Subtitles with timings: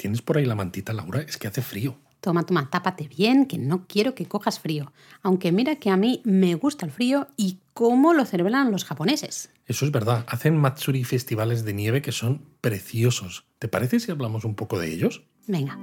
[0.00, 1.20] ¿Tienes por ahí la mantita, Laura?
[1.20, 1.94] Es que hace frío.
[2.22, 4.94] Toma, toma, tápate bien, que no quiero que cojas frío.
[5.20, 9.50] Aunque mira que a mí me gusta el frío y cómo lo celebran los japoneses.
[9.66, 10.24] Eso es verdad.
[10.26, 13.44] Hacen Matsuri festivales de nieve que son preciosos.
[13.58, 15.22] ¿Te parece si hablamos un poco de ellos?
[15.46, 15.78] Venga.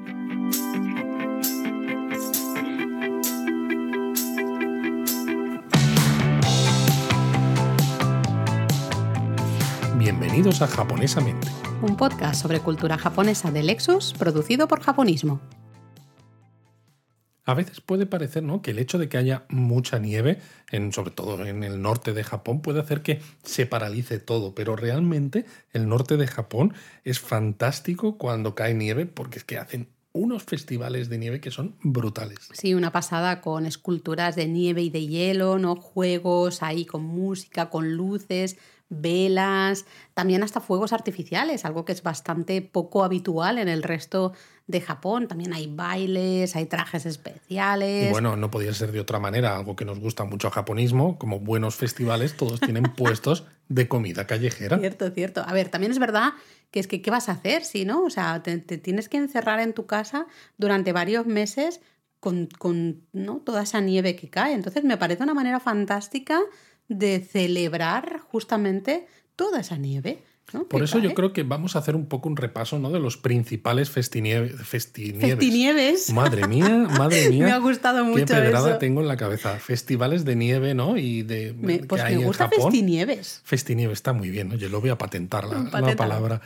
[10.19, 11.47] Bienvenidos a Japonesamente.
[11.83, 15.39] Un podcast sobre cultura japonesa de Lexus producido por Japonismo.
[17.45, 18.63] A veces puede parecer ¿no?
[18.63, 20.39] que el hecho de que haya mucha nieve,
[20.71, 24.75] en, sobre todo en el norte de Japón, puede hacer que se paralice todo, pero
[24.75, 30.43] realmente el norte de Japón es fantástico cuando cae nieve porque es que hacen unos
[30.43, 32.49] festivales de nieve que son brutales.
[32.53, 35.75] Sí, una pasada con esculturas de nieve y de hielo, ¿no?
[35.75, 38.57] Juegos ahí con música, con luces,
[38.89, 44.33] velas, también hasta fuegos artificiales, algo que es bastante poco habitual en el resto
[44.67, 45.27] de Japón.
[45.27, 48.07] También hay bailes, hay trajes especiales.
[48.07, 51.17] Y bueno, no podía ser de otra manera, algo que nos gusta mucho a japonismo,
[51.17, 54.77] como buenos festivales, todos tienen puestos de comida callejera.
[54.79, 55.43] Cierto, cierto.
[55.45, 56.33] A ver, también es verdad
[56.71, 58.03] que es que, ¿qué vas a hacer si no?
[58.03, 61.81] O sea, te, tienes que encerrar en tu casa durante varios meses
[62.19, 63.37] con, con ¿no?
[63.37, 64.53] toda esa nieve que cae.
[64.53, 66.41] Entonces me parece una manera fantástica
[66.87, 70.23] de celebrar justamente toda esa nieve.
[70.69, 72.89] Por eso yo creo que vamos a hacer un poco un repaso ¿no?
[72.89, 74.55] de los principales festinieves.
[74.61, 76.13] Festinieves.
[76.13, 77.45] Madre mía, madre mía.
[77.45, 78.25] me ha gustado mucho.
[78.25, 79.59] Qué pedrada tengo en la cabeza.
[79.59, 80.97] Festivales de nieve, ¿no?
[80.97, 81.53] Y de.
[81.53, 83.41] Me, pues me gusta Festinieves.
[83.43, 84.55] Festinieves está muy bien, ¿no?
[84.55, 86.41] Yo lo voy a patentar la, palabra,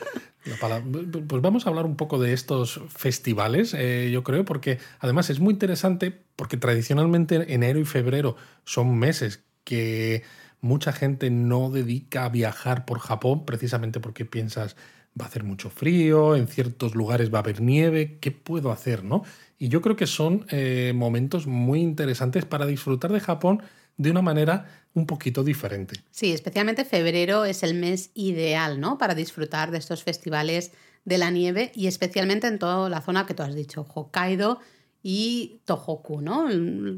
[1.27, 5.39] Pues vamos a hablar un poco de estos festivales, eh, yo creo, porque además es
[5.39, 10.23] muy interesante, porque tradicionalmente enero y febrero son meses que
[10.61, 14.75] mucha gente no dedica a viajar por Japón precisamente porque piensas
[15.19, 19.03] va a hacer mucho frío, en ciertos lugares va a haber nieve, ¿qué puedo hacer?
[19.03, 19.23] ¿no?
[19.57, 23.61] Y yo creo que son eh, momentos muy interesantes para disfrutar de Japón
[23.97, 25.99] de una manera un poquito diferente.
[26.11, 28.97] Sí, especialmente febrero es el mes ideal, ¿no?
[28.97, 30.71] Para disfrutar de estos festivales
[31.05, 34.59] de la nieve y especialmente en toda la zona que tú has dicho, Hokkaido
[35.03, 36.47] y Tohoku, ¿no?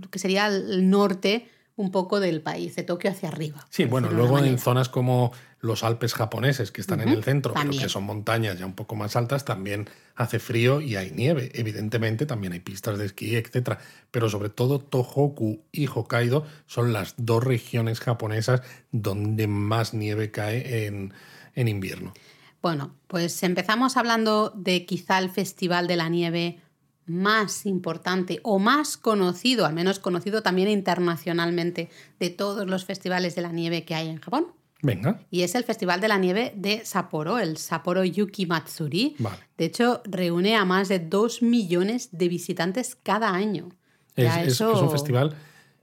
[0.09, 3.65] Que sería el norte un poco del país, de Tokio hacia arriba.
[3.69, 7.71] Sí, bueno, luego en zonas como los Alpes japoneses, que están en el centro, pero
[7.71, 11.51] que son montañas ya un poco más altas, también hace frío y hay nieve.
[11.55, 13.77] Evidentemente también hay pistas de esquí, etc.
[14.11, 20.85] Pero sobre todo Tohoku y Hokkaido son las dos regiones japonesas donde más nieve cae
[20.85, 21.13] en,
[21.55, 22.13] en invierno.
[22.61, 26.59] Bueno, pues empezamos hablando de quizá el Festival de la Nieve
[27.05, 33.41] más importante o más conocido, al menos conocido también internacionalmente, de todos los festivales de
[33.41, 34.47] la nieve que hay en Japón.
[34.81, 35.21] Venga.
[35.31, 39.15] Y es el Festival de la Nieve de Sapporo, el Sapporo Yuki Matsuri.
[39.57, 43.69] De hecho, reúne a más de dos millones de visitantes cada año.
[44.15, 45.35] Es, un festival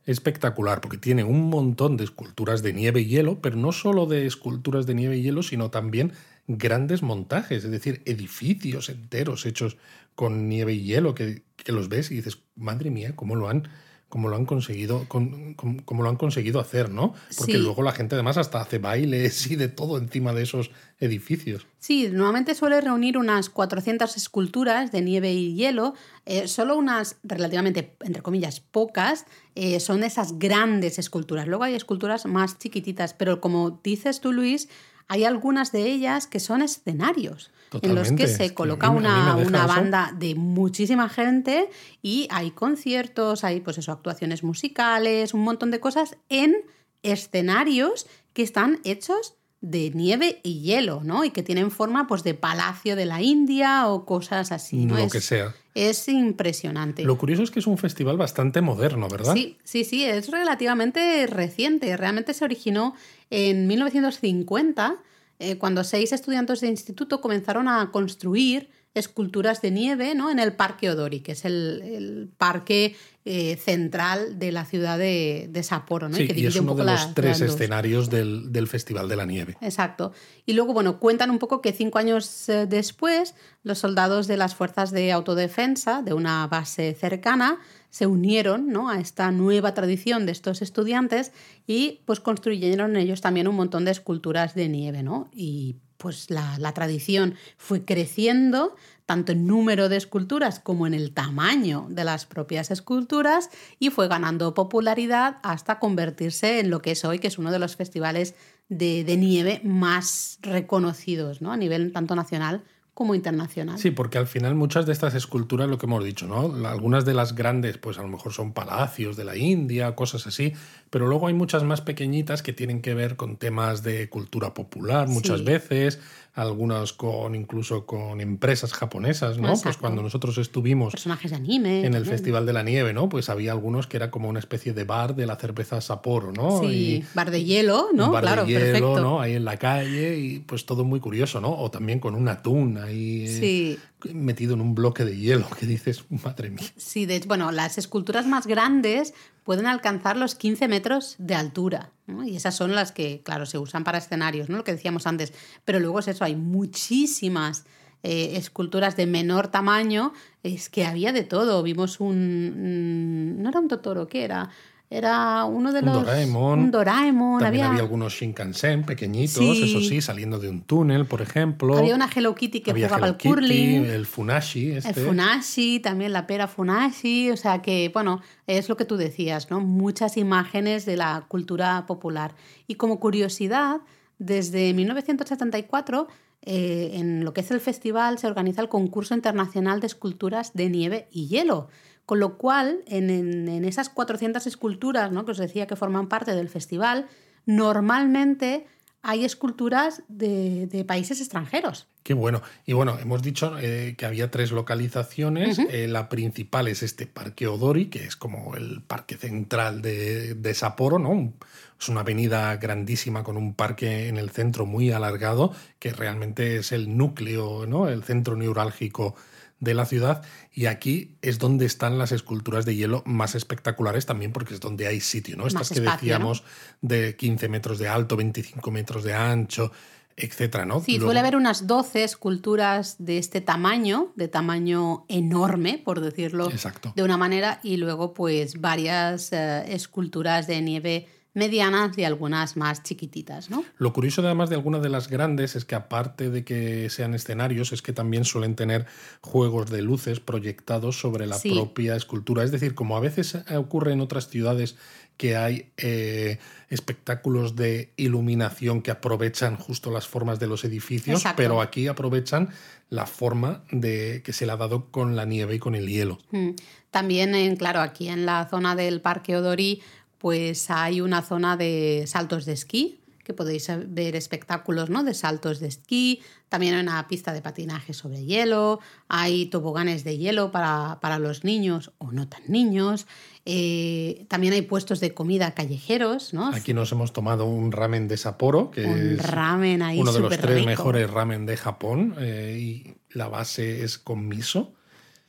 [0.05, 4.27] espectacular porque tiene un montón de esculturas de nieve y hielo, pero no solo de
[4.27, 6.13] esculturas de nieve y hielo, sino también
[6.47, 9.77] grandes montajes, es decir, edificios enteros hechos
[10.21, 13.71] con nieve y hielo, que, los ves y dices, madre mía, cómo lo han,
[14.11, 17.15] cómo lo han conseguido, cómo, lo han conseguido hacer, ¿no?
[17.39, 21.67] Porque luego la gente además hasta hace bailes y de todo encima de esos edificios.
[21.79, 25.95] Sí, normalmente suele reunir unas 400 esculturas de nieve y hielo,
[26.27, 31.49] eh, solo unas relativamente, entre comillas, pocas eh, son esas grandes esculturas.
[31.49, 34.69] Luego hay esculturas más chiquititas, pero como dices tú, Luis,
[35.11, 37.51] hay algunas de ellas que son escenarios
[37.83, 39.35] en los que se coloca una,
[39.67, 41.69] banda de muchísima gente
[42.01, 46.55] y hay conciertos, hay pues eso, actuaciones musicales, un montón de cosas en
[47.03, 51.25] escenarios que están hechos de nieve y hielo, ¿no?
[51.25, 54.97] Y que tienen forma pues de palacio de la India o cosas así, ¿no?
[54.97, 55.55] Lo es, que sea.
[55.75, 57.05] Es impresionante.
[57.05, 59.35] Lo curioso es que es un festival bastante moderno, ¿verdad?
[59.35, 61.95] Sí, sí, sí, es relativamente reciente.
[61.97, 62.95] Realmente se originó
[63.29, 64.97] en 1950,
[65.39, 70.31] eh, cuando seis estudiantes de instituto comenzaron a construir esculturas de nieve ¿no?
[70.31, 76.09] en el Parque Odori, que es el, parque eh, central de la ciudad de, Sapporo.
[76.09, 76.17] ¿no?
[76.17, 79.57] Sí, y, es uno de los tres escenarios del, del, Festival de la Nieve.
[79.61, 80.13] Exacto.
[80.45, 84.55] Y luego, bueno, cuentan un poco que cinco años eh, después, los soldados de las
[84.55, 87.61] fuerzas de autodefensa de una base cercana
[87.91, 88.89] se unieron ¿no?
[88.89, 91.33] a esta nueva tradición de estos estudiantes
[91.67, 95.29] y pues construyeron ellos también un montón de esculturas de nieve, ¿no?
[95.33, 98.75] Y pues la, tradición fue creciendo
[99.05, 104.09] tanto en número de esculturas como en el tamaño de las propias esculturas y fue
[104.09, 108.35] ganando popularidad hasta convertirse en lo que es hoy, que es uno de los festivales
[108.69, 111.53] de, de nieve más reconocidos ¿no?
[111.53, 112.65] a nivel tanto nacional
[113.01, 113.79] como internacional.
[113.79, 116.69] Sí, porque al final muchas de estas esculturas, lo que hemos dicho, ¿no?
[116.69, 120.53] Algunas de las grandes, pues a lo mejor son palacios de la India, cosas así,
[120.91, 125.09] pero luego hay muchas más pequeñitas que tienen que ver con temas de cultura popular
[125.09, 125.99] muchas veces,
[126.35, 129.53] algunas con incluso con empresas japonesas, ¿no?
[129.61, 133.09] Pues cuando nosotros estuvimos personajes de anime en el Festival de la Nieve, ¿no?
[133.09, 136.61] Pues había algunos que era como una especie de bar de la cerveza Sapporo, ¿no?
[136.61, 138.11] Sí, bar de hielo, ¿no?
[138.11, 139.21] bar claro, de hielo, ¿no?
[139.21, 141.51] Ahí en la calle y pues todo muy curioso, ¿no?
[141.51, 143.79] O también con un atún ahí eh,
[144.13, 146.67] metido en un bloque de hielo que dices, madre mía.
[146.77, 149.15] Sí, de hecho, bueno, las esculturas más grandes
[149.45, 151.93] pueden alcanzar los 15 metros de altura.
[152.25, 154.59] Y esas son las que, claro, se usan para escenarios, ¿no?
[154.59, 155.33] Lo que decíamos antes.
[155.65, 157.65] Pero luego es eso, hay muchísimas
[158.03, 160.13] eh, esculturas de menor tamaño.
[160.43, 161.63] Es que había de todo.
[161.63, 163.37] Vimos un...
[163.37, 164.51] Mm, no era un Totoro, ¿qué era?
[164.93, 165.99] Era uno de los.
[165.99, 166.59] Un Doraemon.
[166.59, 167.41] Un Doraemon.
[167.41, 171.79] También había, algunos Shinkansen pequeñitos, eso sí, saliendo de un túnel, por ejemplo.
[171.79, 173.85] Había una Hello Kitty que jugaba al curling.
[173.85, 174.73] El Funashi.
[174.73, 174.89] Este.
[174.89, 177.31] El Funashi, también la pera Funashi.
[177.31, 179.61] O sea que, bueno, es lo que tú decías, ¿no?
[179.61, 182.35] Muchas imágenes de la cultura popular.
[182.67, 183.83] Y como curiosidad,
[184.19, 186.09] desde 1974.
[186.43, 190.71] Eh, en lo que es el festival se organiza el concurso internacional de esculturas de
[190.71, 191.69] nieve y hielo,
[192.11, 195.25] con lo cual, en, esas 400 esculturas ¿no?
[195.25, 197.07] que os decía que forman parte del festival,
[197.47, 198.67] normalmente
[199.01, 201.87] hay esculturas de, países extranjeros.
[202.03, 202.43] Qué bueno.
[202.67, 205.61] Y bueno, hemos dicho eh, que había tres localizaciones.
[205.61, 210.55] Eh, la principal es este Parque Odori, que es como el parque central de, de,
[210.55, 211.33] Sapporo, ¿no?
[211.81, 216.73] Es una avenida grandísima con un parque en el centro muy alargado, que realmente es
[216.73, 217.89] el núcleo, ¿no?
[217.89, 219.15] El centro neurálgico
[219.61, 220.23] de la ciudad
[220.53, 224.87] y aquí es donde están las esculturas de hielo más espectaculares también porque es donde
[224.87, 225.47] hay sitio, ¿no?
[225.47, 226.43] Estas que decíamos
[226.81, 229.71] de 15 metros de alto, 25 metros de ancho,
[230.17, 230.81] etcétera, ¿no?
[230.81, 236.51] Sí, suele haber unas 12 esculturas de este tamaño, de tamaño enorme, por decirlo
[236.95, 242.83] de una manera, y luego pues varias eh, esculturas de nieve medianas y algunas más
[242.83, 243.65] chiquititas, ¿no?
[243.79, 247.73] Lo curioso además de algunas de las grandes es que aparte de que sean escenarios,
[247.73, 248.87] es que también suelen tener
[249.21, 252.43] juegos de luces proyectados sobre la propia escultura.
[252.43, 254.77] Es decir, como a veces ocurre en otras ciudades
[255.21, 256.39] que hay eh,
[256.71, 262.49] espectáculos de iluminación que aprovechan justo las formas de los edificios, pero aquí aprovechan
[262.89, 266.19] la forma de que se le ha dado con la nieve y con el hielo.
[266.31, 266.53] Mm.
[266.91, 269.83] También, en, claro, aquí en la zona del Parque Odori
[270.21, 275.03] pues hay una zona de saltos de esquí, que podéis ver espectáculos ¿no?
[275.03, 276.21] de saltos de esquí,
[276.51, 281.93] también hay una pista de patinaje sobre hielo, hay toboganes de hielo para, los niños
[281.97, 283.07] o no tan niños,
[283.47, 286.35] eh, también hay puestos de comida callejeros.
[286.35, 286.49] ¿no?
[286.49, 290.67] Aquí nos hemos tomado un ramen de Sapporo, que es ramen uno de los tres
[290.67, 294.75] mejores ramen de Japón, eh, y la base es con miso.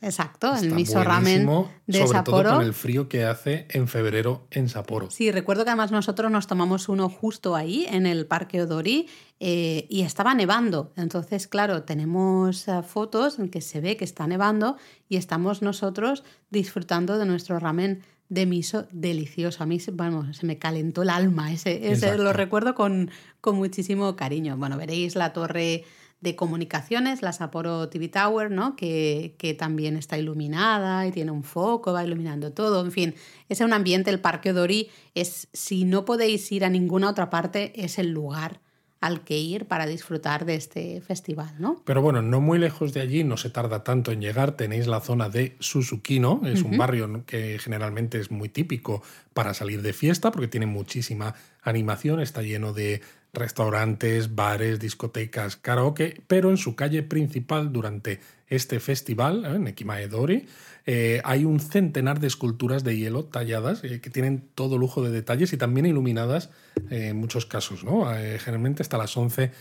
[0.01, 1.47] Exacto, el miso ramen
[1.85, 2.49] de sobre Sapporo.
[2.49, 5.11] Todo con el frío que hace en febrero en Sapporo.
[5.11, 9.07] Sí, recuerdo que además nosotros nos tomamos uno justo ahí, en el Parque Odori,
[9.39, 10.91] eh, y estaba nevando.
[10.95, 14.77] Entonces, claro, tenemos eh, fotos en que se ve que está nevando
[15.07, 19.61] y estamos nosotros disfrutando de nuestro ramen de miso delicioso.
[19.61, 24.15] A mí bueno, se me calentó el alma, ese, ese lo recuerdo con, con muchísimo
[24.15, 24.57] cariño.
[24.57, 25.83] Bueno, veréis la torre
[26.21, 28.75] de comunicaciones, la Sapporo TV Tower, ¿no?
[28.75, 32.85] Que, que, también está iluminada y tiene un foco, va iluminando todo.
[32.85, 33.15] En fin,
[33.49, 37.73] es un ambiente, el Parque Odori es, si no podéis ir a ninguna otra parte,
[37.83, 38.59] es el lugar
[39.01, 41.81] al que ir para disfrutar de este festival, ¿no?
[41.85, 45.01] Pero bueno, no muy lejos de allí, no se tarda tanto en llegar, tenéis la
[45.01, 49.01] zona de Susukino, es un barrio que generalmente es muy típico
[49.33, 53.01] para salir de fiesta porque tiene muchísima animación, está lleno de
[53.33, 59.55] restaurantes, bares, discotecas, karaoke, pero en su calle principal durante este festival, ¿eh?
[59.55, 60.45] en Ekimaedori,
[60.85, 65.11] eh, hay un centenar de esculturas de hielo talladas eh, que tienen todo lujo de
[65.11, 66.49] detalles y también iluminadas
[66.89, 68.05] en muchos casos, ¿no?
[68.39, 69.51] generalmente hasta las 11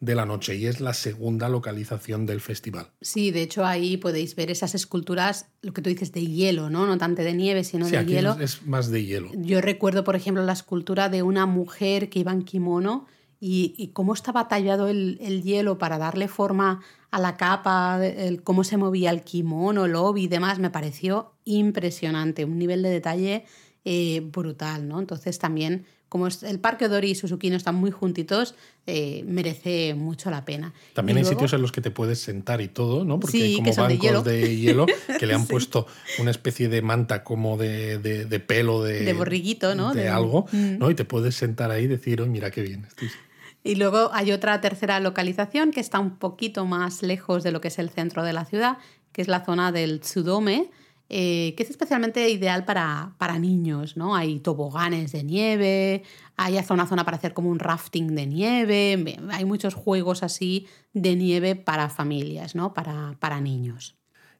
[0.00, 2.88] de la noche y es la segunda localización del festival.
[3.02, 6.86] Sí, de hecho ahí podéis ver esas esculturas, lo que tú dices, de hielo, ¿no?
[6.86, 8.38] No tanto de nieve, sino de hielo.
[8.40, 9.30] Es, más de hielo.
[9.34, 13.06] Yo recuerdo, por ejemplo, la escultura de una mujer que iba en kimono
[13.40, 17.98] y, cómo estaba tallado el, hielo para darle forma a la capa,
[18.44, 22.90] cómo se movía el kimono, el obi y demás, me pareció impresionante, un nivel de
[22.90, 23.44] detalle
[23.86, 25.00] eh, brutal, ¿no?
[25.00, 28.54] Entonces también, como el Parque Dori y Suzuki no están muy juntitos,
[28.86, 30.74] eh, merece mucho la pena.
[30.92, 33.18] También hay sitios en los que te puedes sentar y todo, ¿no?
[33.18, 34.84] Porque hay como bancos de hielo.
[35.18, 35.86] que le han puesto
[36.18, 39.00] una especie de manta como de, pelo de...
[39.00, 39.94] De borriguito, ¿no?
[39.94, 40.76] De, algo, mm.
[40.76, 40.90] ¿no?
[40.90, 42.86] Y te puedes sentar ahí y decir, oh, mira qué bien.
[43.62, 47.68] Y luego hay otra tercera localización que está un poquito más lejos de lo que
[47.68, 48.78] es el centro de la ciudad,
[49.12, 50.70] que es la zona del Tsudome,
[51.12, 54.14] eh, que es especialmente ideal para, para, niños, ¿no?
[54.14, 56.04] Hay toboganes de nieve,
[56.36, 60.68] hay hasta una zona para hacer como un rafting de nieve, hay muchos juegos así
[60.92, 62.72] de nieve para familias, ¿no?
[62.72, 63.96] Para, para niños.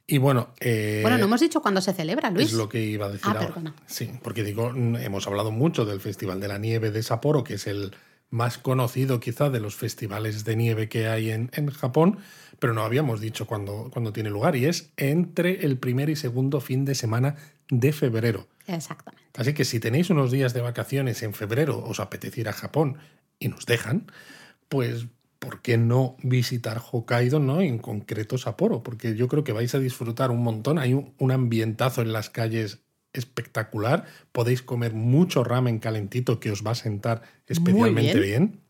[0.06, 2.48] Y bueno, eh, bueno, no hemos dicho cuándo se celebra, Luis.
[2.48, 3.74] Es lo que iba a decir ah, ahora.
[3.86, 7.66] Sí, porque digo, hemos hablado mucho del Festival de la Nieve de Sapporo, que es
[7.66, 7.94] el
[8.30, 12.18] más conocido quizá de los festivales de nieve que hay en, en Japón,
[12.58, 16.84] pero no habíamos dicho cuándo, tiene lugar y es entre el primer y segundo fin
[16.84, 17.36] de semana
[17.68, 18.48] de febrero.
[18.66, 19.26] Exactamente.
[19.36, 22.98] Así que si tenéis unos días de vacaciones en febrero, os apetece ir a Japón
[23.38, 24.10] y nos dejan,
[24.68, 25.06] pues
[25.40, 27.60] ¿por qué no visitar Hokkaido, no?
[27.60, 30.78] En concreto Sapporo, porque yo creo que vais a disfrutar un montón.
[30.78, 32.80] Hay un, ambientazo en las calles
[33.12, 34.06] espectacular.
[34.32, 38.60] Podéis comer mucho ramen calentito que os va a sentar especialmente bien.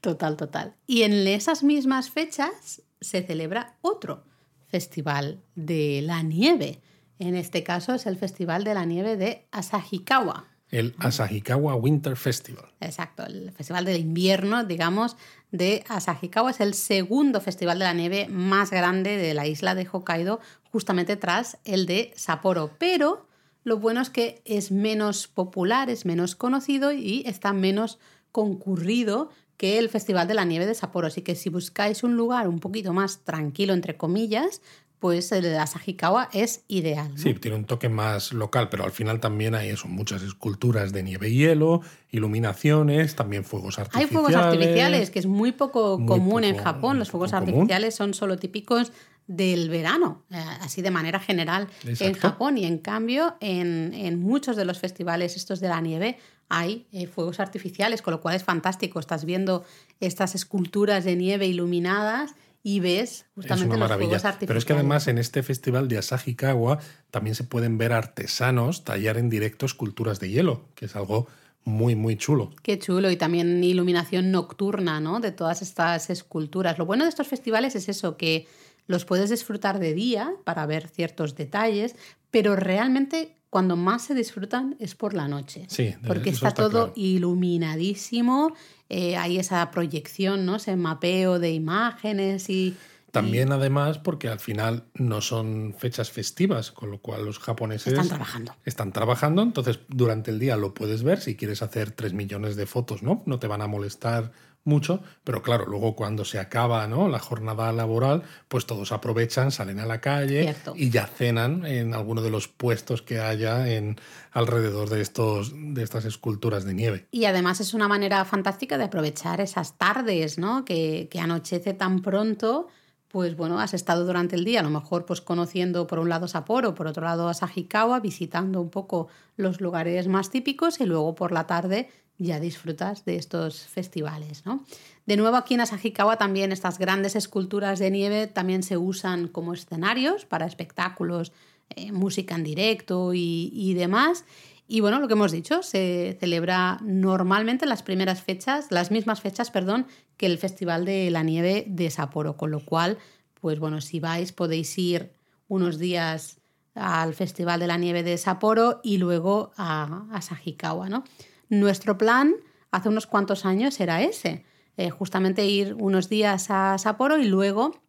[0.00, 0.74] Total, total.
[0.86, 4.24] Y en esas mismas fechas se celebra otro
[4.68, 6.80] festival de la nieve.
[7.18, 10.44] En este caso es el Festival de la Nieve de Asahikawa.
[10.70, 12.66] El Asahikawa Winter Festival.
[12.80, 15.16] Exacto, el Festival del Invierno, digamos,
[15.50, 16.50] de Asahikawa.
[16.50, 20.40] Es el segundo festival de la nieve más grande de la isla de Hokkaido,
[20.70, 22.70] justamente tras el de Sapporo.
[22.78, 23.27] Pero
[23.68, 27.98] lo bueno es que es menos popular, es menos conocido y está menos
[28.32, 31.06] concurrido que el Festival de la Nieve de Sapporo.
[31.06, 34.62] Así que si buscáis un lugar un poquito más tranquilo, entre comillas,
[34.98, 37.12] pues el de Asahikawa es ideal.
[37.16, 41.02] Sí, tiene un toque más local, pero al final también hay eso, muchas esculturas de
[41.02, 44.10] nieve y hielo, iluminaciones, también fuegos artificiales.
[44.10, 46.98] Hay fuegos artificiales, que es muy poco común en Japón.
[46.98, 48.92] Los fuegos artificiales son solo típicos
[49.28, 52.58] del verano, eh, así de manera general en Japón.
[52.58, 56.18] Y en cambio, en, en, muchos de los festivales estos de la nieve
[56.48, 58.98] hay eh, fuegos artificiales, con lo cual es fantástico.
[58.98, 59.64] Estás viendo
[60.00, 64.48] estas esculturas de nieve iluminadas y ves justamente los fuegos artificiales.
[64.48, 66.78] Pero es que además en este festival de Asahikawa
[67.10, 71.28] también se pueden ver artesanos tallar en directo esculturas de hielo, que es algo
[71.64, 72.50] muy, muy chulo.
[72.62, 73.10] Qué chulo.
[73.10, 75.20] Y también iluminación nocturna, ¿no?
[75.20, 76.78] De todas estas esculturas.
[76.78, 78.46] Lo bueno de estos festivales es eso, que
[78.88, 81.94] los puedes disfrutar de día para ver ciertos detalles,
[82.32, 85.64] pero realmente cuando más se disfrutan es por la noche.
[85.68, 88.54] Sí, porque está, todo iluminadísimo,
[88.88, 90.56] eh, hay esa proyección, ¿no?
[90.56, 92.76] ese mapeo de imágenes y...
[93.10, 98.08] También además porque al final no son fechas festivas, con lo cual los japoneses están
[98.08, 98.54] trabajando.
[98.66, 102.66] Están trabajando, entonces durante el día lo puedes ver si quieres hacer tres millones de
[102.66, 103.22] fotos, ¿no?
[103.24, 104.30] No te van a molestar
[104.64, 107.08] mucho, pero claro, luego cuando se acaba ¿no?
[107.08, 112.20] la jornada laboral, pues todos aprovechan, salen a la calle y ya cenan en alguno
[112.20, 113.96] de los puestos que haya en
[114.30, 117.06] alrededor de, estos, de estas esculturas de nieve.
[117.10, 120.64] Y además es una manera fantástica de aprovechar esas tardes, ¿no?
[120.64, 122.68] Que, que anochece tan pronto
[123.08, 126.28] pues bueno, has estado durante el día, a lo mejor pues conociendo por un lado
[126.28, 131.32] Sapporo, por otro lado Asahikawa, visitando un poco los lugares más típicos y luego por
[131.32, 131.88] la tarde
[132.18, 134.44] ya disfrutas de estos festivales.
[134.44, 134.64] ¿no?
[135.06, 139.54] De nuevo aquí en Asahikawa también estas grandes esculturas de nieve también se usan como
[139.54, 141.32] escenarios para espectáculos,
[141.70, 144.24] eh, música en directo y, y, demás.
[144.66, 149.50] Y bueno, lo que hemos dicho, se celebra normalmente las primeras fechas, las mismas fechas,
[149.50, 152.98] perdón, que el Festival de la Nieve de Sapporo, con lo cual,
[153.40, 155.12] pues bueno, si vais podéis ir
[155.46, 156.38] unos días
[156.74, 161.04] al Festival de la Nieve de Sapporo y luego a Asahikawa, ¿no?
[161.48, 162.34] Nuestro plan
[162.70, 164.44] hace unos cuantos años era ese,
[164.76, 167.80] eh, justamente ir unos días a Sapporo y luego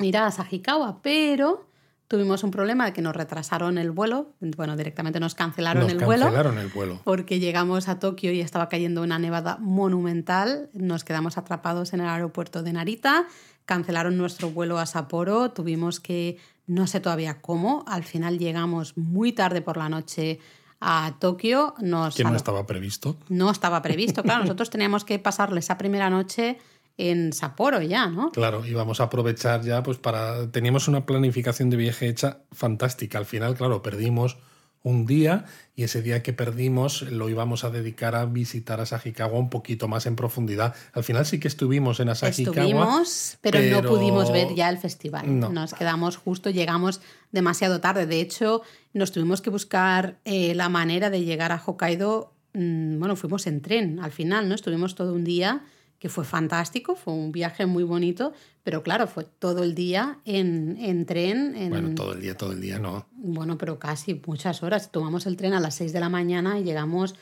[0.00, 1.66] ir a Sajikawa, pero
[2.12, 6.58] tuvimos un problema de que nos retrasaron el vuelo, bueno, directamente nos cancelaron, el, cancelaron
[6.58, 7.00] el vuelo.
[7.04, 12.08] Porque llegamos a Tokio y estaba cayendo una nevada monumental, nos quedamos atrapados en el
[12.08, 13.26] aeropuerto de Narita,
[13.64, 19.32] cancelaron nuestro vuelo a Sapporo, tuvimos que, no sé todavía cómo, al final llegamos muy
[19.32, 20.38] tarde por la noche
[20.82, 21.74] a Tokio.
[21.78, 23.16] Nos que no estaba previsto.
[23.28, 24.40] No estaba previsto, claro.
[24.44, 26.58] Nosotros teníamos que pasarle esa primera noche
[26.98, 28.30] en Sapporo ya, ¿no?
[28.32, 30.50] Claro, íbamos a aprovechar ya, pues para.
[30.50, 33.18] Teníamos una planificación de viaje hecha fantástica.
[33.18, 34.36] Al final, claro, perdimos
[34.82, 39.38] un día y ese día que perdimos lo íbamos a dedicar a visitar a Asahikawa
[39.38, 40.74] un poquito más en profundidad.
[40.92, 42.56] Al final sí que estuvimos en Asahikawa.
[42.56, 45.40] Estuvimos, pero, no pudimos ver ya el festival.
[45.40, 48.06] Nos quedamos justo, llegamos demasiado tarde.
[48.06, 48.62] De hecho,
[48.92, 52.34] nos tuvimos que buscar eh, la manera de llegar a Hokkaido.
[52.54, 54.54] Mm, bueno, fuimos en tren al final, ¿no?
[54.54, 55.62] Estuvimos todo un día
[56.02, 58.32] que fue fantástico, fue un viaje muy bonito,
[58.64, 61.54] pero claro, fue todo el día en, en tren.
[61.54, 61.70] En...
[61.70, 63.06] Bueno, todo el día, todo el día no.
[63.12, 64.90] Bueno, pero casi muchas horas.
[64.90, 67.14] Tomamos el tren a las 6 de la mañana y llegamos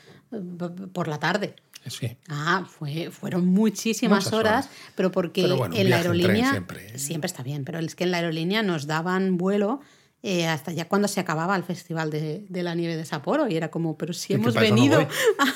[0.93, 1.53] por la tarde.
[1.85, 2.17] Sí.
[2.27, 7.77] Ah, fue, fueron muchísimas horas, pero porque en la aerolínea siempre, siempre, está bien, pero
[7.77, 9.81] es que en la aerolínea nos daban vuelo
[10.23, 13.71] eh, hasta ya cuando se acababa el Festival de, la Nieve de Sapporo y era
[13.71, 15.07] como, pero si hemos venido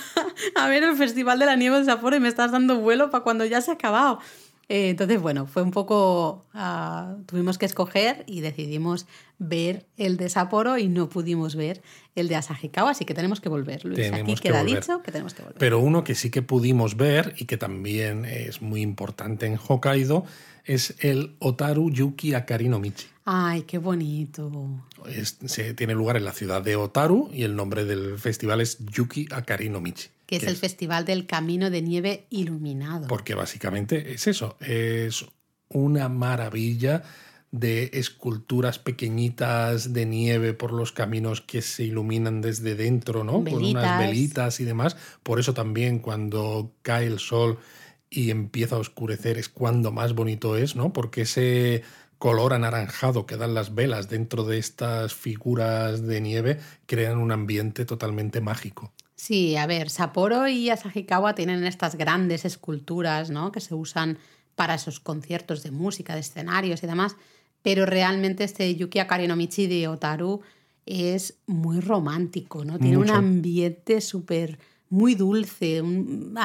[0.55, 3.23] a, ver el Festival de la Nieve de Sapporo y me estás dando vuelo para
[3.23, 4.19] cuando ya se ha acabado.
[4.67, 6.45] Eh, entonces, bueno, fue un poco.
[6.55, 9.05] Ah, tuvimos que escoger y decidimos
[9.37, 11.83] ver el de Sapporo y no pudimos ver
[12.15, 13.85] el de Asahikawa, así que tenemos que volver.
[13.85, 15.59] Luis, aquí queda dicho que tenemos que volver.
[15.59, 20.25] Pero uno que sí que pudimos ver y que también es muy importante en Hokkaido
[20.63, 23.14] es el Otaru Yuki Akari no Michi.
[23.25, 24.85] Ay, qué bonito.
[25.47, 29.27] se, tiene lugar en la ciudad de Otaru y el nombre del festival es Yuki
[29.31, 30.09] Akari no Michi.
[30.27, 33.07] Que, es el Festival del Camino de Nieve Iluminado.
[33.07, 35.25] Porque básicamente es eso, es
[35.69, 37.03] una maravilla
[37.51, 43.43] de esculturas pequeñitas de nieve por los caminos que se iluminan desde dentro, ¿no?
[43.43, 44.97] Con unas velitas y demás.
[45.23, 47.59] Por eso también cuando cae el sol
[48.09, 50.91] y empieza a oscurecer es cuando más bonito es, ¿no?
[50.91, 51.83] Porque ese
[52.17, 57.85] color anaranjado que dan las velas dentro de estas figuras de nieve crean un ambiente
[57.85, 58.93] totalmente mágico.
[59.15, 63.51] Sí, a ver, Sapporo y Asahikawa tienen estas grandes esculturas, ¿no?
[63.51, 64.17] Que se usan
[64.55, 67.15] para esos conciertos de música, de escenarios y demás,
[67.61, 70.41] pero realmente este Yuki Akari no Michi de Otaru
[70.85, 72.77] es muy romántico, ¿no?
[72.77, 75.79] Tiene un ambiente súper muy dulce.
[75.79, 75.83] A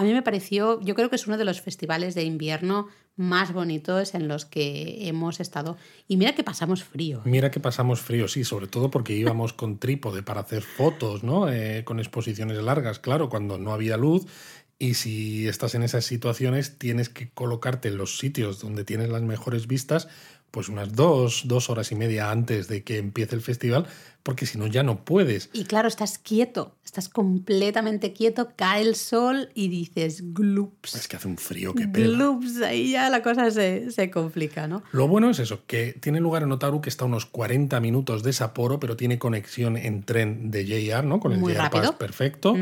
[0.03, 2.89] mí me pareció, yo creo que es uno de los festivales de invierno
[3.21, 5.77] más bonitos en los que hemos estado.
[6.09, 7.21] Y mira que pasamos frío.
[7.27, 11.53] Mira que pasamos frío, sí, sobre todo porque íbamos con trípode para hacer fotos, ¿no?
[11.53, 14.25] Eh, con exposiciones largas, claro, cuando no había luz.
[14.79, 19.21] Y si estás en esas situaciones, tienes que colocarte en los sitios donde tienes las
[19.21, 20.09] mejores vistas,
[20.50, 23.87] pues unas dos, dos horas y media antes de que empiece el festival,
[24.23, 25.50] porque si no ya no puedes.
[25.53, 30.95] Y claro, estás quieto, estás completamente quieto, cae el sol y dices glups.
[30.95, 32.09] Es que hace un frío que pega.
[32.09, 34.83] Glups, ahí ya la cosa se, se, complica, ¿no?
[34.93, 38.23] Lo bueno es eso, que tiene lugar en Otaru, que está a unos 40 minutos
[38.23, 41.21] de Sapporo, pero tiene conexión en tren de JR, ¿no?
[41.21, 42.57] Con el JR Pass perfecto.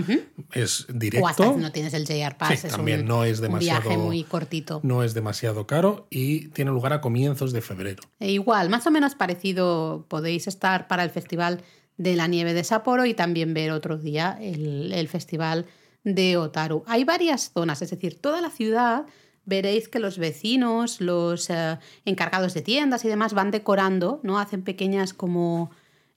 [0.53, 1.25] Es directo.
[1.25, 2.61] O hasta no tienes el JR Pass.
[2.61, 3.81] Sí, también no es demasiado.
[3.81, 4.81] Un viaje muy cortito.
[4.83, 8.03] No es demasiado caro y tiene lugar a comienzos de febrero.
[8.21, 11.48] E igual, más o menos parecido, podéis estar para el festival
[11.97, 15.67] de la nieve de Sapporo y también ver otro día el, festival
[16.05, 16.85] de Otaru.
[16.87, 19.07] Hay varias zonas, es decir, toda la ciudad
[19.45, 24.39] veréis que los vecinos, los eh, encargados de tiendas y demás van decorando, ¿no?
[24.39, 25.71] Hacen pequeñas como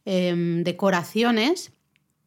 [0.06, 1.72] em, decoraciones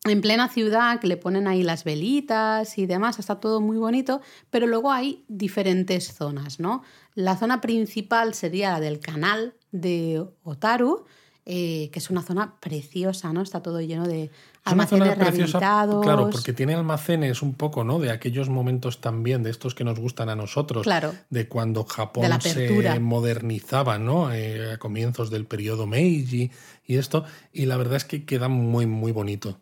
[0.04, 4.20] en plena ciudad que le ponen ahí las velitas y demás, está todo muy bonito,
[4.50, 6.82] pero luego hay diferentes zonas, ¿no?
[7.14, 11.06] La zona principal sería la del canal de Otaru,
[11.46, 13.42] eh, que es una zona preciosa, ¿no?
[13.42, 14.30] Está todo lleno de
[14.64, 16.02] almacenes rehabilitados.
[16.02, 17.98] Claro, porque tiene almacenes un poco, ¿no?
[17.98, 20.84] De aquellos momentos también, de estos que nos gustan a nosotros.
[20.84, 21.14] Claro.
[21.28, 24.32] De cuando Japón se modernizaba, ¿no?
[24.32, 26.50] Eh, a comienzos del periodo Meiji
[26.86, 27.24] y esto.
[27.52, 29.60] Y la verdad es que queda muy, muy bonito.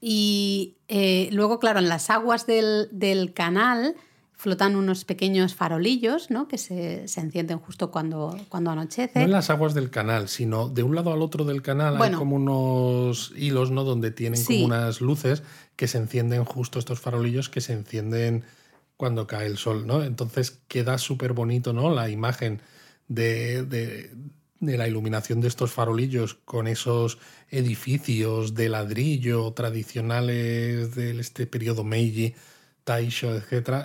[0.00, 3.96] Y eh, luego, claro, en las aguas del, del canal
[4.38, 6.46] flotan unos pequeños farolillos ¿no?
[6.46, 9.18] que se, encienden justo cuando, cuando anochece.
[9.18, 12.12] No en las aguas del canal, sino de un lado al otro del canal hay
[12.12, 13.82] como unos hilos ¿no?
[13.82, 15.42] donde tienen como unas luces
[15.74, 18.44] que se encienden justo estos farolillos que se encienden
[18.96, 19.88] cuando cae el sol.
[19.88, 20.04] ¿no?
[20.04, 21.92] Entonces queda súper bonito ¿no?
[21.92, 22.62] la imagen
[23.08, 24.12] de, de,
[24.60, 27.18] de la iluminación de estos farolillos con esos
[27.50, 32.36] edificios de ladrillo tradicionales de este periodo Meiji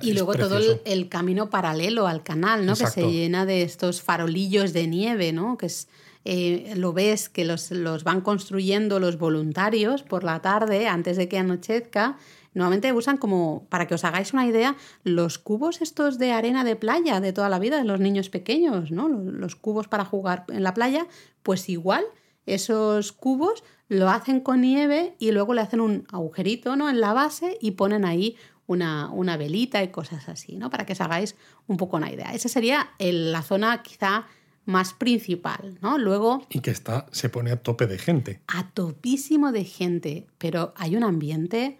[0.03, 2.75] Y luego todo el, camino paralelo al canal, ¿no?
[2.75, 5.57] Que se llena de estos farolillos de nieve, ¿no?
[5.57, 5.87] Que es,
[6.25, 11.27] eh, lo ves que los, los, van construyendo los voluntarios por la tarde antes de
[11.27, 12.17] que anochezca.
[12.53, 16.75] Normalmente usan como, para que os hagáis una idea, los cubos estos de arena de
[16.75, 19.09] playa de toda la vida de los niños pequeños, ¿no?
[19.09, 21.07] Los cubos para jugar en la playa,
[21.41, 22.05] pues igual
[22.45, 26.89] esos cubos lo hacen con nieve y luego le hacen un agujerito ¿no?
[26.89, 28.35] en la base y ponen ahí
[28.67, 30.69] una, una, velita y cosas así, ¿no?
[30.69, 31.35] Para que os hagáis
[31.67, 32.33] un poco una idea.
[32.33, 34.25] Esa sería la zona quizá
[34.65, 35.97] más principal, ¿no?
[35.97, 36.45] Luego...
[36.49, 38.41] Y que está, se pone a tope de gente.
[38.47, 41.79] A topísimo de gente, pero hay un ambiente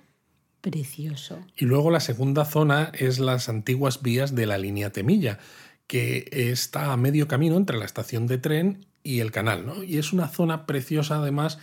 [0.61, 1.39] precioso.
[1.55, 5.39] Y luego la segunda zona es las antiguas vías de la línea Temilla,
[5.87, 9.83] que está a medio camino entre la estación de tren y el canal, ¿no?
[9.83, 11.59] Y es una zona preciosa además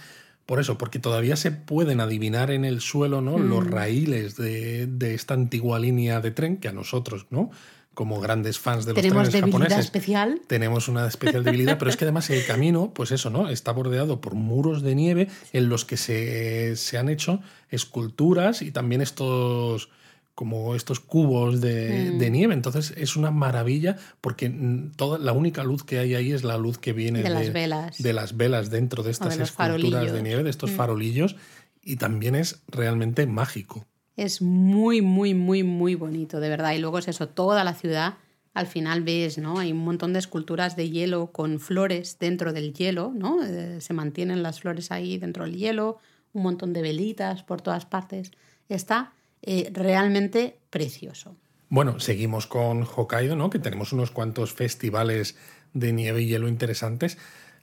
[0.46, 3.38] por eso, porque todavía se pueden adivinar en el suelo ¿no?
[3.38, 3.70] los mm.
[3.70, 7.50] raíles de, esta antigua línea de tren que a nosotros, ¿no?
[7.94, 9.84] como grandes fans de los ¿Tenemos trenes debilidad japoneses.
[9.84, 10.40] especial?
[10.46, 13.50] Tenemos una especial debilidad, pero es que además el camino, pues eso, ¿no?
[13.50, 18.70] Está bordeado por muros de nieve en los que se, se han hecho esculturas y
[18.70, 19.90] también estos
[20.40, 22.18] como estos cubos de, Mm.
[22.18, 22.54] de nieve.
[22.54, 24.50] Entonces es una maravilla porque
[24.96, 28.02] toda, la única luz que hay ahí es la luz que viene De las velas.
[28.02, 30.76] de las velas dentro de estas esculturas de nieve, de estos Mm.
[30.76, 31.36] farolillos,
[31.82, 33.84] y también es realmente mágico.
[34.16, 36.72] Es muy, muy, muy, muy bonito, de verdad.
[36.72, 38.14] Y luego es eso, toda la ciudad,
[38.54, 39.58] al final ves, ¿no?
[39.58, 43.44] Hay un montón de esculturas de hielo con flores dentro del hielo, ¿no?
[43.44, 45.98] Eh, se mantienen las flores ahí dentro del hielo,
[46.32, 48.30] un montón de velitas por todas partes.
[48.70, 51.36] Está eh, realmente precioso.
[51.68, 53.48] Bueno, seguimos con Hokkaido, ¿no?
[53.50, 55.36] Que tenemos unos cuantos festivales
[55.72, 57.16] de nieve y hielo interesantes.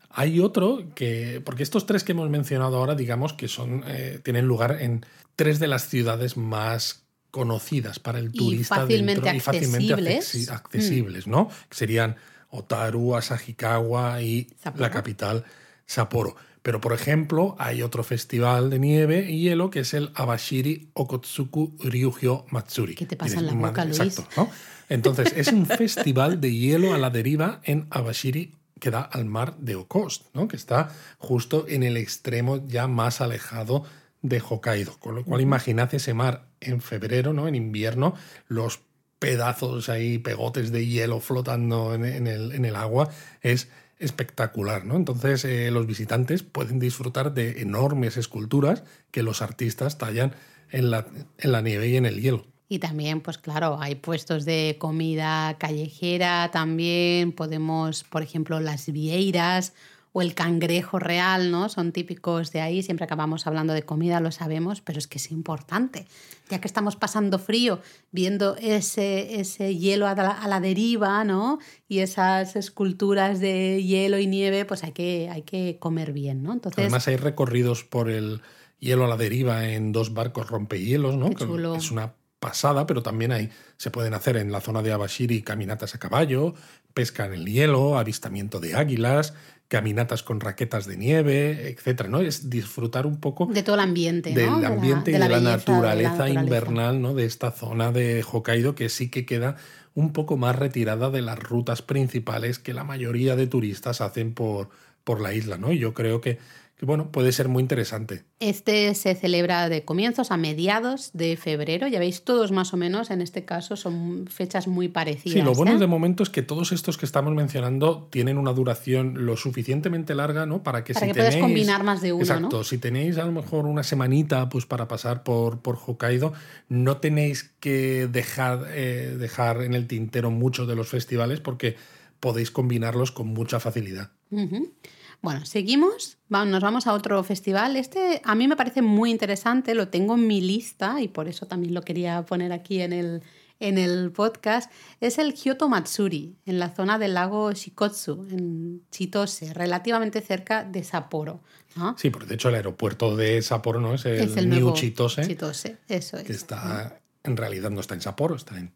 [0.09, 4.45] Hay otro que, porque estos tres que hemos mencionado ahora, digamos que son, eh, tienen
[4.45, 9.39] lugar en tres de las ciudades más conocidas para el Y turista fácilmente dentro y
[9.41, 10.33] fácilmente accesibles.
[10.47, 11.49] accesi- accesibles, ¿no?
[11.69, 12.15] Que serían
[12.49, 14.81] Otaru, Asahikawa y Sapporo.
[14.81, 15.43] la capital
[15.85, 16.35] Sapporo.
[16.67, 21.77] Pero, por ejemplo, hay otro festival de nieve y hielo que es el Abashiri Okotsuku
[21.81, 22.93] Ryugyo Matsuri.
[22.93, 24.49] ¿Qué te pasa en la "Madre- boca, Luis?" Exacto, ¿no?
[24.89, 29.55] Entonces, es un festival de hielo a la deriva en Abashiri que da al mar
[29.59, 30.49] de Okost, ¿no?
[30.49, 33.85] que está justo en el extremo ya más alejado
[34.21, 34.97] de Hokkaido.
[34.99, 37.47] Con lo cual, imaginad ese mar en febrero, ¿no?
[37.47, 38.13] en invierno,
[38.49, 38.81] los
[39.19, 43.07] pedazos ahí, pegotes de hielo flotando en, en el, en el agua,
[43.41, 44.85] es espectacular.
[44.85, 44.95] ¿no?
[44.95, 50.33] Entonces, eh, los visitantes pueden disfrutar de enormes esculturas que los artistas tallan
[50.71, 51.07] en la,
[51.37, 52.45] en la nieve y en el hielo.
[52.69, 59.73] Y también, pues claro, hay puestos de comida callejera, también podemos, por ejemplo, las vieiras
[60.17, 61.69] o el cangrejo real, ¿no?
[61.69, 65.31] Son típicos de ahí, siempre acabamos hablando de comida, lo sabemos, pero es que es
[65.31, 66.07] importante,
[66.49, 71.59] ya que estamos pasando frío, viendo ese, ese hielo a la, a la deriva, ¿no?
[71.87, 76.51] Y esas esculturas de hielo y nieve, pues hay que, hay que comer bien, ¿no?
[76.51, 78.41] Entonces, Además hay recorridos por el
[78.79, 81.29] hielo a la deriva en dos barcos rompehielos, ¿no?
[81.29, 81.77] Qué Que.
[81.77, 85.95] Es una pasada, pero también hay, se pueden hacer en la zona de Abashiri caminatas
[85.95, 86.53] a caballo,
[86.93, 89.33] pesca en el hielo, avistamiento de águilas,
[89.67, 92.19] caminatas con raquetas de nieve, etcétera, ¿no?
[92.21, 94.55] Es disfrutar un poco de todo el ambiente, del ¿no?
[94.57, 96.43] De la- ambiente de y de la, belleza de la naturaleza naturaleza.
[96.43, 97.13] invernal ¿no?
[97.13, 99.57] de esta zona de Hokkaido que sí que queda
[99.93, 104.69] un poco más retirada de las rutas principales que la mayoría de turistas hacen por,
[105.03, 105.71] por la isla, ¿no?
[105.71, 106.37] Y yo creo que,
[106.77, 108.23] que, bueno, puede ser muy interesante.
[108.39, 111.87] Este se celebra de comienzos a mediados de febrero.
[111.87, 115.33] Ya veis, todos más o menos en este caso son fechas muy parecidas.
[115.33, 115.79] Sí, lo bueno ¿eh?
[115.79, 120.45] de momento es que todos estos que estamos mencionando tienen una duración lo suficientemente larga,
[120.45, 120.61] ¿no?
[120.61, 122.63] Para que Para si que puedas tenéis, combinar más de uno, Exacto, ¿no?
[122.63, 126.33] si tenéis a lo mejor una semanita pues para pasar por, por Hokkaido,
[126.69, 131.75] no tenéis que dejar, eh, dejar en el tintero muchos de los festivales porque
[132.19, 134.11] podéis combinarlos con mucha facilidad.
[134.29, 134.73] Ujú.
[135.21, 136.17] Bueno, seguimos.
[136.29, 137.75] Nos vamos a otro festival.
[137.75, 141.45] Este a mí me parece muy interesante, lo tengo en mi lista y por eso
[141.47, 143.23] también lo quería poner aquí en el,
[143.59, 144.71] en el podcast.
[145.01, 150.83] Es el Kyoto Matsuri, en la zona del lago Shikotsu, en Chitose, relativamente cerca de
[150.83, 151.41] Sapporo.
[151.75, 151.95] ¿no?
[151.97, 155.25] Sí, porque de hecho el aeropuerto de Sapporo no es el, es el New Chitose,
[155.25, 156.23] Chitose, eso es.
[156.23, 158.73] que está en realidad no está en Sapporo, está en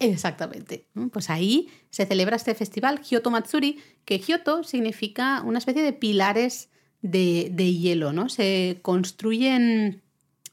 [0.00, 0.86] Exactamente.
[1.12, 6.70] Pues ahí se celebra este festival Kyoto Matsuri, que Kyoto significa una especie de pilares
[7.02, 8.28] de, de hielo, ¿no?
[8.28, 10.02] Se construyen.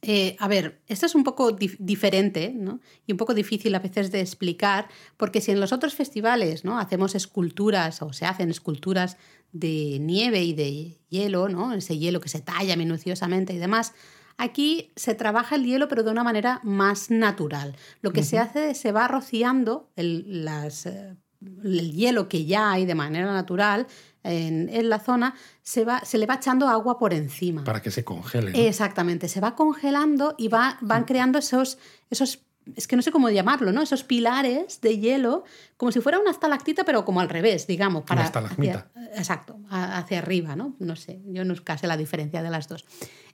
[0.01, 2.79] eh, a ver, esto es un poco dif- diferente ¿no?
[3.07, 4.87] y un poco difícil a veces de explicar,
[5.17, 6.77] porque si en los otros festivales ¿no?
[6.79, 9.17] hacemos esculturas o se hacen esculturas
[9.51, 11.73] de nieve y de hielo, ¿no?
[11.73, 13.93] ese hielo que se talla minuciosamente y demás,
[14.37, 17.75] Aquí se trabaja el hielo, pero de una manera más natural.
[18.01, 21.15] Lo que se hace es se va rociando el, las, eh,
[21.63, 23.87] el hielo que ya hay de manera natural
[24.23, 27.63] en, en la zona, se, va, se le va echando agua por encima.
[27.63, 28.51] Para que se congele.
[28.51, 28.57] ¿no?
[28.57, 31.77] Exactamente, se va congelando y va, van creando esos,
[32.09, 32.39] esos,
[32.75, 33.83] es que no sé cómo llamarlo, ¿no?
[33.83, 35.43] Esos pilares de hielo,
[35.77, 38.03] como si fuera una estalactita, pero como al revés, digamos.
[38.03, 38.89] Para, estalagmita.
[38.95, 40.75] hacia- exacto, hacia arriba, ¿no?
[40.79, 42.83] No sé, yo nunca sé la diferencia de las dos.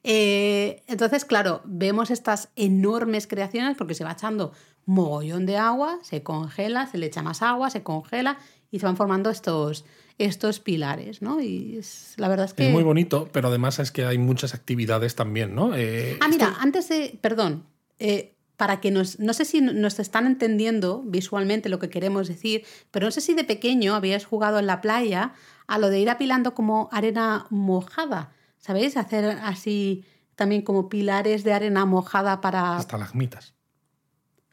[0.03, 4.51] Eh, entonces, claro, vemos estas enormes creaciones porque se va echando
[4.85, 8.39] mogollón de agua, se congela, se le echa más agua, se congela
[8.71, 9.85] y se van formando estos,
[10.17, 11.39] estos pilares, ¿no?
[11.39, 12.65] Y es- la verdad es que...
[12.67, 15.75] Es muy bonito, pero además es que hay muchas actividades también, ¿no?
[15.75, 17.17] Eh, Ah, mira, esto- antes de.
[17.21, 17.65] Perdón.
[17.99, 19.19] eh, para que nos.
[19.19, 23.33] No sé si nos están entendiendo visualmente lo que queremos decir, pero no sé si
[23.33, 25.33] de pequeño habías jugado en la playa
[25.67, 28.31] a lo de ir apilando como arena mojada.
[28.61, 28.95] ¿Sabéis?
[28.95, 33.53] Hacer así también como pilares de arena mojada para estalagmitas.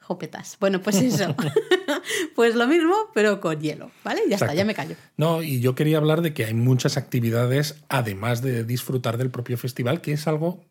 [0.01, 0.57] jopetas.
[0.59, 1.37] Bueno, pues eso.
[2.35, 4.23] pues lo mismo, pero con hielo, ¿vale?
[4.29, 4.97] Ya está, ya me callo.
[5.17, 9.59] No, y yo quería hablar de que hay muchas actividades, además de disfrutar del propio
[9.59, 10.65] festival, que es algo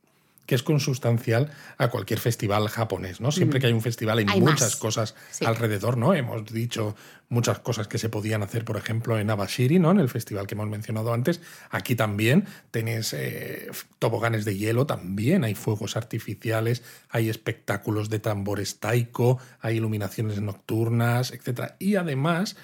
[0.47, 3.31] que es consustancial a cualquier festival japonés, ¿no?
[3.31, 5.13] Siempre que hay un festival hay, muchas cosas
[5.45, 6.13] alrededor, ¿no?
[6.13, 6.95] Hemos dicho
[7.29, 9.91] muchas cosas que se podían hacer, por ejemplo, en Abashiri, ¿no?
[9.91, 11.41] En el festival que hemos mencionado antes.
[11.69, 18.79] Aquí también tenés eh, toboganes de hielo, también hay fuegos artificiales, hay espectáculos de tambores
[18.79, 21.73] taiko, hay iluminaciones nocturnas, etc.
[21.77, 22.55] Y además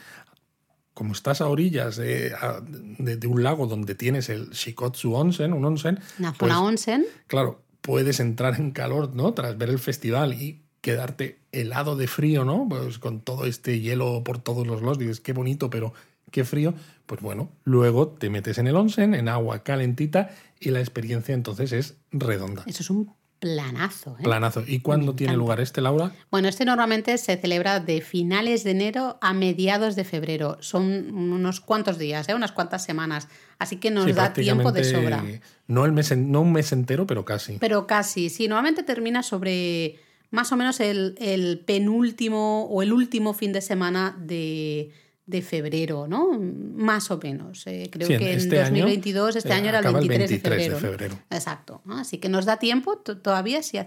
[0.93, 2.35] como estás a orillas de,
[3.27, 5.99] un lago donde tienes el Shikotsu Onsen, un onsen.
[6.19, 7.05] Una pues, onsen.
[7.27, 9.33] Claro, puedes entrar en calor, ¿no?
[9.33, 12.65] Tras ver el festival y quedarte helado de frío, ¿no?
[12.67, 15.93] Pues con todo este hielo por todos los lados, dices, qué bonito, pero
[16.31, 16.73] qué frío.
[17.05, 21.73] Pues bueno, luego te metes en el onsen, en agua calentita, y la experiencia entonces
[21.73, 22.63] es redonda.
[22.65, 24.15] Eso es un planazo.
[24.19, 24.23] ¿eh?
[24.23, 24.63] Planazo.
[24.65, 26.15] ¿Y cuándo tiene lugar este, Laura?
[26.31, 30.57] Bueno, este normalmente se celebra de finales de enero a mediados de febrero.
[30.61, 32.35] Son unos cuantos días, ¿eh?
[32.35, 33.27] unas cuantas semanas.
[33.59, 35.23] Así que nos da tiempo de sobra.
[35.67, 37.57] No, el mes, no un mes entero, pero casi.
[37.59, 38.47] Pero casi, sí.
[38.47, 39.99] Normalmente termina sobre
[40.31, 44.91] más o menos el penúltimo o el último fin de semana de,
[45.25, 46.37] de febrero, ¿no?
[46.39, 47.65] Más o menos.
[47.67, 51.17] Eh, creo que en este 2022, este año era el 23, de, febrero.
[51.29, 51.81] Exacto.
[51.89, 53.79] Así que nos da tiempo todavía, si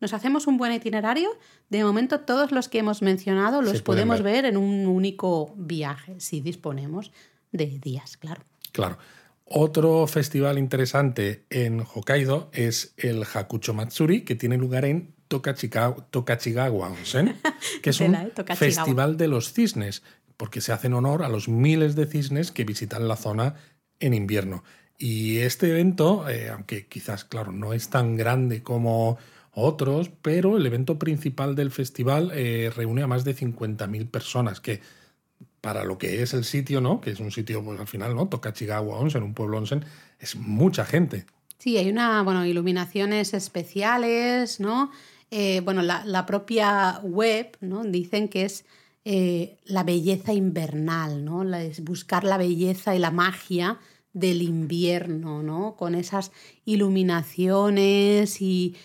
[0.00, 1.30] nos hacemos un buen itinerario,
[1.68, 4.44] de momento todos los que hemos mencionado los podemos ver.
[4.44, 7.12] en un único viaje, si disponemos
[7.52, 8.42] de días, claro.
[8.72, 8.98] Claro.
[9.44, 17.36] Otro festival interesante en Hokkaido es el Hakucho Matsuri, que tiene lugar en Tokachigawa Onsen,
[17.82, 18.32] que es un ¿eh?
[18.54, 20.02] festival de los cisnes
[20.40, 23.56] porque se hacen honor a los miles de cisnes que visitan la zona
[23.98, 24.64] en invierno.
[24.96, 29.18] Y este evento, eh, aunque quizás, claro, no es tan grande como
[29.52, 34.80] otros, pero el evento principal del festival eh, reúne a más de 50.000 personas, que
[35.60, 37.02] para lo que es el sitio, ¿no?
[37.02, 38.28] Que es un sitio, pues al final, ¿no?
[38.28, 39.84] Tokachigawa Onsen, un pueblo onsen,
[40.18, 41.26] es mucha gente.
[41.58, 44.90] Sí, hay una, bueno, iluminaciones especiales, ¿no?
[45.30, 47.84] Eh, bueno, la, la, propia web, ¿no?
[47.84, 48.64] Dicen que es
[49.04, 51.42] eh, la belleza invernal, ¿no?
[51.54, 53.78] es buscar la belleza y la magia
[54.12, 55.76] del invierno, ¿no?
[55.76, 56.32] Con esas
[56.64, 58.76] iluminaciones y,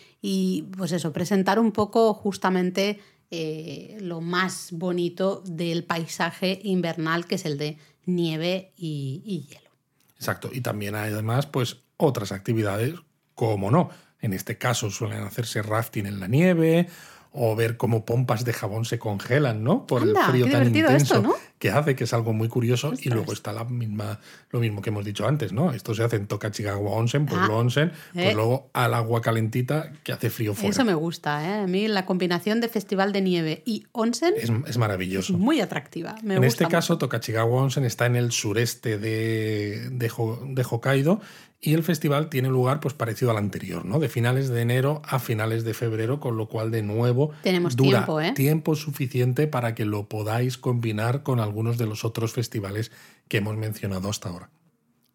[0.78, 3.00] pues eso, presentar un poco justamente
[3.32, 9.72] eh, lo más bonito del paisaje invernal, que es el de nieve y, y hielo.
[10.16, 12.94] Exacto, y también hay además pues otras actividades,
[13.34, 13.90] como no.
[14.22, 16.88] En este caso suelen hacerse rafting en la nieve
[17.36, 19.86] o ver cómo pompas de jabón se congelan, ¿no?
[19.86, 22.94] Por el frío tan intenso que hace, que es algo muy curioso.
[23.00, 24.20] Y luego está la misma,
[24.52, 25.72] lo mismo que hemos dicho antes, ¿no?
[25.72, 28.34] Esto se hace en Tokachigawa Onsen, pues ah, Onsen, pues eh.
[28.34, 30.70] luego al agua calentita que hace frío fuera.
[30.70, 31.64] Eso me gusta, ¿eh?
[31.64, 35.34] A mí la combinación de festival de nieve y onsen es, maravilloso.
[35.38, 36.16] muy atractiva.
[36.24, 41.22] en este caso, Tokachigawa Onsen está en el sureste de, de, de Hokkaido
[41.66, 43.98] y el festival tiene lugar pues parecido al anterior, ¿no?
[43.98, 48.06] De finales de enero a finales de febrero, con lo cual de nuevo Tenemos dura
[48.06, 48.32] tiempo, ¿eh?
[48.34, 52.92] tiempo suficiente para que lo podáis combinar con algunos de los otros festivales
[53.28, 54.52] que hemos mencionado hasta ahora.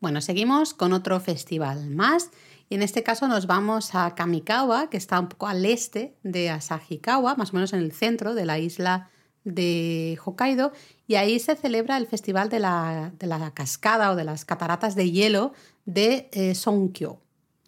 [0.01, 2.31] Bueno, seguimos con otro festival más
[2.69, 6.51] y en este caso nos vamos a Kamikawa, que está un poco al este de
[6.51, 9.09] Asahikawa, más o menos en el centro de la isla
[9.45, 10.73] de Hokkaido
[11.07, 14.95] y ahí se celebra el festival de la, de la cascada o de las cataratas
[14.95, 15.53] de hielo
[15.85, 17.21] de eh, Sonkyo.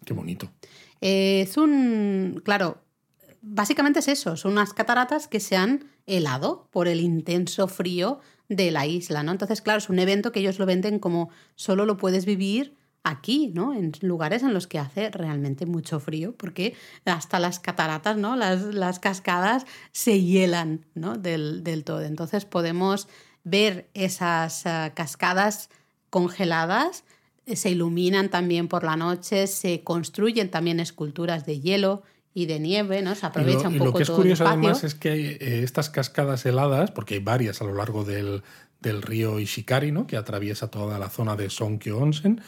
[0.05, 0.49] Qué bonito.
[1.01, 2.81] Eh, es un, claro,
[3.41, 8.71] básicamente es eso, son unas cataratas que se han helado por el intenso frío de
[8.71, 9.31] la isla, ¿no?
[9.31, 13.51] Entonces, claro, es un evento que ellos lo venden como solo lo puedes vivir aquí,
[13.53, 13.73] ¿no?
[13.73, 18.35] En lugares en los que hace realmente mucho frío, porque hasta las cataratas, ¿no?
[18.35, 21.17] Las, cascadas se hielan, ¿no?
[21.17, 22.01] Del, del, todo.
[22.01, 23.07] Entonces podemos
[23.43, 25.69] ver esas uh, cascadas
[26.09, 27.03] congeladas
[27.45, 32.03] se iluminan también por la noche, se construyen también esculturas de hielo
[32.33, 33.15] y de nieve, ¿no?
[33.15, 36.91] Se aprovecha un poco Lo que es curioso además es que eh, estas cascadas heladas,
[36.91, 38.41] porque hay varias a lo largo del,
[38.81, 40.07] río Ishikari, ¿no?
[40.07, 42.41] Que atraviesa toda la zona de Sonkyo Onsen.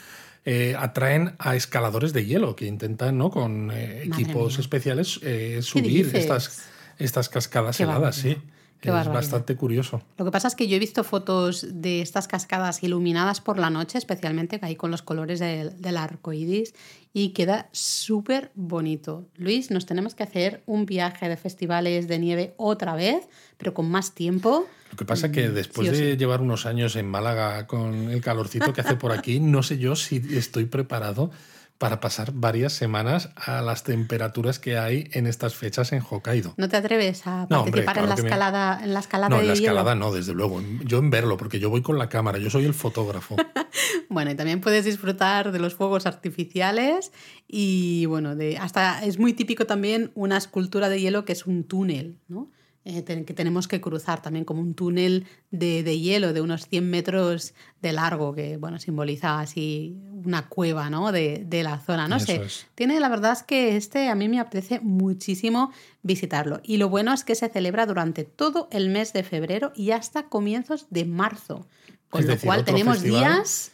[0.44, 3.30] Eh, atraen a escaladores de hielo que intentan, ¿no?
[3.30, 5.20] Con eh, equipos especiales
[5.62, 6.66] subir estas,
[6.98, 8.38] estas cascadas heladas, sí
[8.86, 10.02] es bastante curioso.
[10.18, 13.70] Lo que pasa es que yo he visto fotos de estas cascadas iluminadas por la
[13.70, 16.74] noche, especialmente ahí con los colores del, del arco iris,
[17.14, 19.26] y queda súper bonito.
[19.38, 23.90] Luis, nos tenemos que hacer un viaje de festivales de nieve otra vez, pero con
[23.90, 24.68] más tiempo.
[24.92, 28.22] Lo que pasa es que mm, después de llevar unos años en Málaga con el
[28.22, 31.32] calorcito que hace por aquí, no sé yo si estoy preparado
[31.78, 36.54] para pasar varias semanas a las temperaturas que hay en estas fechas en Hokkaido.
[36.58, 39.30] ¿No te atreves a participar en, la escalada, en la escalada?
[39.30, 40.62] No, en la escalada no, desde luego.
[40.86, 43.36] Yo en verlo, porque yo voy con la cámara, yo soy el fotógrafo.
[44.10, 47.12] bueno, y también puedes disfrutar de los fuegos artificiales
[47.48, 51.66] y bueno, de, hasta es muy típico también una escultura de hielo que es un
[51.66, 52.52] túnel, ¿no?
[52.88, 57.56] Eh, que tenemos que cruzar también como un túnel de, hielo de unos 100 metros
[57.82, 61.12] de largo, que bueno, simboliza así una cueva ¿no?
[61.12, 62.08] de, la zona.
[62.08, 62.44] No sé,
[62.76, 65.72] tiene la verdad es que este a mí me apetece muchísimo
[66.04, 66.62] visitarlo.
[66.64, 70.30] Y lo bueno es que se celebra durante todo el mes de febrero y hasta
[70.30, 71.66] comienzos de marzo.
[72.12, 73.72] Con lo cual tenemos días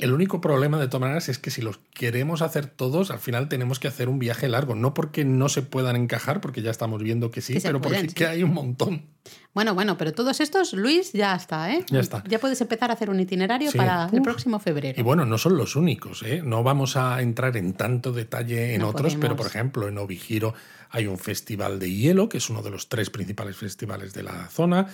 [0.00, 3.48] el único problema de todas maneras es que si los queremos hacer todos, al final
[3.48, 4.74] tenemos que hacer un viaje largo.
[4.74, 8.26] No porque no se puedan encajar, porque ya estamos viendo que sí, pero porque que
[8.26, 9.06] hay un montón.
[9.52, 11.84] Bueno, bueno, pero todos estos, Luis, ya está, ¿eh?
[11.90, 12.22] Ya está.
[12.28, 14.98] Ya puedes empezar a hacer un itinerario para el próximo febrero.
[14.98, 16.42] Y bueno, no son los únicos, ¿eh?
[16.44, 20.54] No vamos a entrar en tanto detalle en otros, pero por ejemplo, en Obihiro
[20.90, 24.48] hay un festival de hielo, que es uno de los tres principales festivales de la
[24.48, 24.86] zona.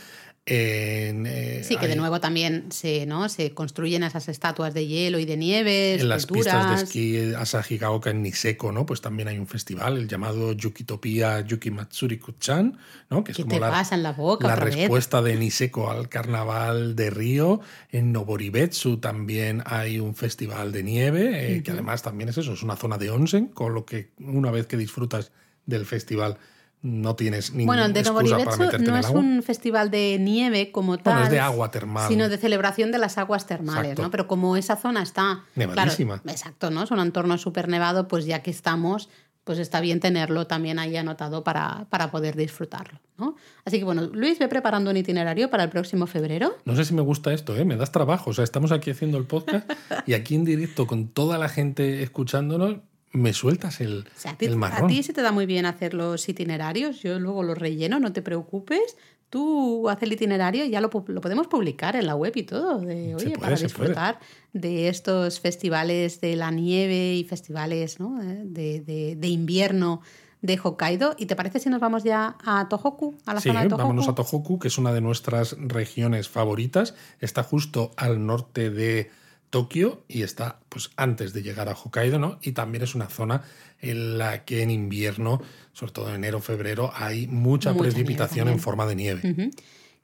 [0.46, 3.30] Eh, sí, que de nuevo también se, ¿no?
[3.30, 5.94] se construyen esas estatuas de hielo y de nieve.
[5.94, 8.84] En las pistas de esquí Asahigaoka en Niseko, ¿no?
[8.84, 12.76] Pues también hay un festival, el llamado Yukitopia Yukimatsuri Kuchan,
[13.08, 13.24] ¿no?
[13.24, 17.60] Que es como la, la, boca, la respuesta de Niseko al carnaval de Río.
[17.90, 22.62] En Noboribetsu también hay un festival de nieve, eh, que además también es eso, es
[22.62, 25.32] una zona de onsen, con lo que una vez que disfrutas
[25.64, 26.36] del festival
[26.84, 31.14] no tienes ninguna Bueno, de Novoribetsu no es un festival de nieve como tal.
[31.14, 32.08] Bueno, es de agua termal.
[32.08, 34.10] Sino de celebración de las aguas termales, ¿no?
[34.10, 35.44] Pero como esa zona está...
[35.54, 36.20] Nevadísima.
[36.26, 36.82] exacto, ¿no?
[36.82, 39.08] Es un entorno súper nevado, pues ya que estamos,
[39.44, 43.34] pues está bien tenerlo también ahí anotado para, para poder disfrutarlo, ¿no?
[43.64, 46.54] Así que bueno, Luis, ve preparando un itinerario para el próximo febrero.
[46.66, 47.64] No sé si me gusta esto, ¿eh?
[47.64, 48.28] Me das trabajo.
[48.28, 49.70] O sea, estamos aquí haciendo el podcast
[50.06, 52.76] y aquí en directo con toda la gente escuchándonos
[53.14, 54.84] me sueltas el, a ti, marrón.
[54.84, 58.12] A ti se te da muy bien hacer los itinerarios, yo luego los relleno, no
[58.12, 58.96] te preocupes.
[59.30, 62.78] Tú haces el itinerario y ya lo, podemos publicar en la web y todo.
[62.78, 64.18] De, oye, para disfrutar
[64.52, 70.02] de estos festivales de la nieve y festivales de, de, invierno
[70.42, 71.16] de Hokkaido.
[71.18, 73.82] ¿Y te parece si nos vamos ya a Tohoku, a la zona de Tohoku?
[73.82, 76.94] vámonos a Tohoku, que es una de nuestras regiones favoritas.
[77.18, 79.10] Está justo al norte de
[79.54, 82.40] Tokio y está pues antes de llegar a Hokkaido, ¿no?
[82.42, 83.44] Y también es una zona
[83.80, 85.40] en la que en invierno,
[85.72, 89.52] sobre todo en enero, febrero, hay mucha, precipitación en forma de nieve.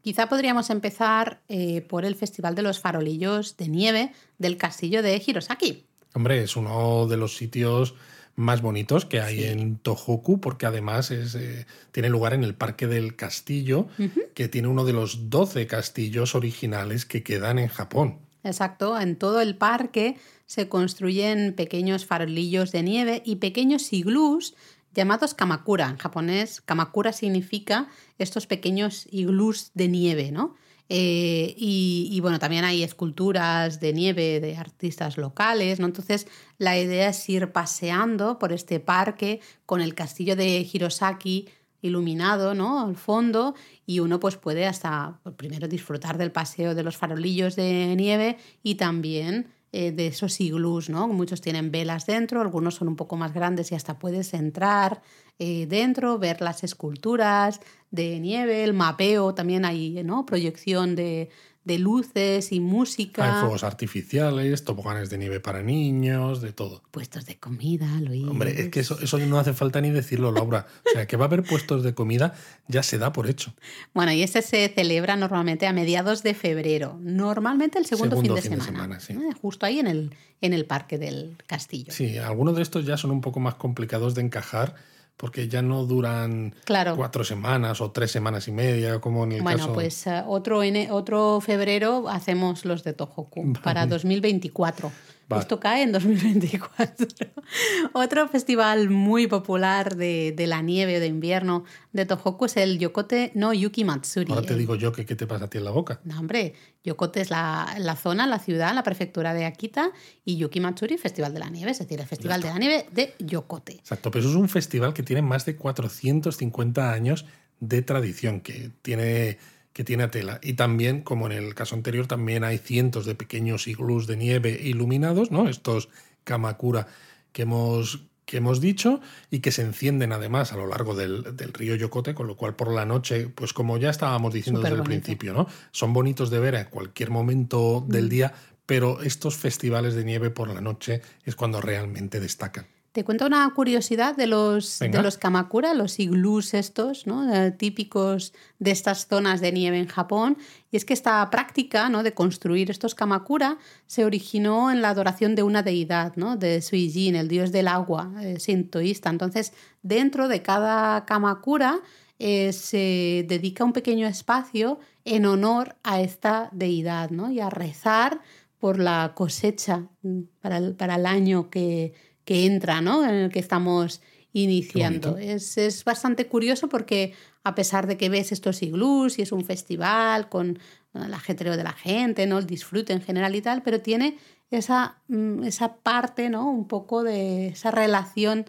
[0.02, 5.20] Quizá podríamos empezar eh, por el Festival de los Farolillos de Nieve del Castillo de
[5.26, 5.84] Hirosaki.
[6.14, 7.96] Hombre, es uno de los sitios
[8.36, 12.86] más bonitos que hay en Tohoku, porque además es, eh, tiene lugar en el Parque
[12.86, 13.88] del Castillo,
[14.34, 18.29] que tiene uno de los 12 castillos originales que quedan en Japón.
[18.42, 24.54] Exacto, en todo el parque se construyen pequeños farolillos de nieve y pequeños iglús
[24.94, 25.88] llamados kamakura.
[25.88, 30.54] En japonés, kamakura significa estos pequeños iglús de nieve, ¿no?
[30.92, 35.86] Eh, y, bueno, también hay esculturas de nieve de artistas locales, ¿no?
[35.86, 36.26] Entonces,
[36.58, 41.48] la idea es ir paseando por este parque con el castillo de Hirosaki
[41.82, 42.80] iluminado, ¿no?
[42.80, 43.54] Al fondo
[43.86, 48.36] y uno pues puede hasta pues, primero disfrutar del paseo de los farolillos de nieve
[48.62, 51.06] y también eh, de esos iglús, ¿no?
[51.06, 55.00] Muchos tienen velas dentro, algunos son un poco más grandes y hasta puedes entrar
[55.38, 60.26] eh, dentro, ver las esculturas de nieve, el mapeo, también hay, ¿no?
[60.26, 61.30] Proyección de,
[61.64, 63.24] de luces y música.
[63.24, 66.82] Hay fuegos artificiales, toboganes de nieve para niños, de todo.
[66.90, 68.26] Puestos de comida, Luis.
[68.26, 70.66] Hombre, es que eso, eso no hace falta ni decirlo, Laura.
[70.86, 72.34] O sea, que va a haber puestos de comida
[72.66, 73.52] ya se da por hecho.
[73.92, 78.42] Bueno, y este se celebra normalmente a mediados de febrero, normalmente el segundo, fin de
[78.42, 78.98] semana.
[79.08, 81.92] Eh, justo ahí en el, en el parque del castillo.
[81.92, 84.76] Sí, algunos de estos ya son un poco más complicados de encajar
[85.20, 86.54] porque ya no duran
[86.96, 89.74] cuatro semanas o tres semanas y media, como en el bueno, caso...
[89.74, 94.90] Bueno, pues eh, otro, en, otro febrero hacemos los de Tohoku para 2024.
[95.38, 97.06] Esto cae en 2024.
[97.92, 103.52] Otro festival muy popular de, la nieve de invierno de Tohoku es el Yokote no
[103.52, 104.32] Yuki Matsuri.
[104.32, 106.00] Ahora te digo yo que qué te pasa a ti en la boca.
[106.04, 109.92] No, hombre, Yokote es la, la, zona, la ciudad, la prefectura de Akita
[110.24, 113.14] y Yuki Matsuri, Festival de la Nieve, es decir, el Festival de la Nieve de
[113.18, 113.74] Yokote.
[113.74, 117.26] Exacto, pero eso es un festival que tiene más de 450 años
[117.60, 119.38] de tradición, que tiene
[119.72, 120.40] que tiene tela.
[120.42, 124.58] Y también, como en el caso anterior, también hay cientos de pequeños iglús de nieve
[124.62, 125.48] iluminados, ¿no?
[125.48, 125.88] Estos
[126.24, 126.86] Kamakura
[127.32, 129.00] que hemos, que hemos dicho
[129.30, 132.72] y que se encienden además a lo largo del, río Yokote, con lo cual por
[132.72, 135.46] la noche, pues como ya estábamos diciendo desde el principio, ¿no?
[135.70, 138.08] Son bonitos de ver en cualquier momento del mm.
[138.08, 138.34] día,
[138.66, 142.66] pero estos festivales de nieve por la noche es cuando realmente destacan.
[142.92, 147.32] Te cuento una curiosidad de los, de los Kamakura, los iglús estos, ¿no?
[147.32, 150.36] Eh, típicos de estas zonas de nieve en Japón.
[150.72, 152.02] Y es que esta práctica ¿no?
[152.02, 156.36] de construir estos Kamakura se originó en la adoración de una deidad, ¿no?
[156.36, 159.08] de Suijin, el dios del agua eh, sintoísta.
[159.08, 161.78] Entonces, dentro de cada Kamakura
[162.18, 167.30] eh, se dedica un pequeño espacio en honor a esta deidad ¿no?
[167.30, 168.20] y a rezar
[168.58, 171.94] por la cosecha mm, para para el año que
[172.30, 173.04] que entra, ¿no?
[173.04, 174.02] En el que estamos
[174.32, 175.18] iniciando.
[175.18, 177.12] Es, es, bastante curioso porque
[177.42, 180.60] a pesar de que ves estos iglús y es un festival con
[180.94, 182.38] el ajetreo de la gente, ¿no?
[182.38, 184.16] el disfrute en general y tal, pero tiene
[184.52, 186.48] esa, mm, esa parte, ¿no?
[186.48, 188.44] un poco de esa relación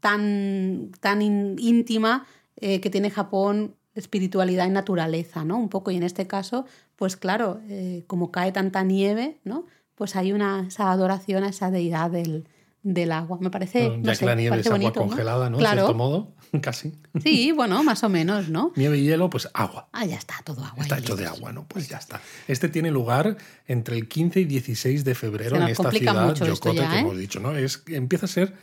[0.00, 2.26] tan, tan íntima
[2.56, 5.58] eh, que tiene Japón espiritualidad y naturaleza, ¿no?
[5.58, 6.64] Un poco, y en este caso,
[6.96, 9.66] pues claro, eh, como cae tanta nieve, ¿no?
[9.94, 12.46] Pues hay una, esa adoración a esa deidad del,
[12.86, 13.38] del agua.
[13.40, 13.98] Me parece.
[14.00, 15.58] ya que la nieve es agua congelada, ¿no?
[15.58, 15.74] Claro.
[15.74, 16.32] De cierto modo,
[16.62, 16.94] casi.
[17.22, 18.72] Sí, bueno, más o menos, ¿no?
[18.76, 19.88] Nieve y hielo, pues agua.
[19.92, 20.82] Ah, ya está, todo agua.
[20.82, 21.64] Está hecho de agua, ¿no?
[21.66, 22.20] Pues ya está.
[22.46, 26.84] Este tiene lugar entre el 15 y 16 de febrero en esta ciudad, Yokote, que
[26.84, 26.98] ¿eh?
[27.00, 27.56] hemos dicho, ¿no?
[27.56, 28.54] Es, empieza a ser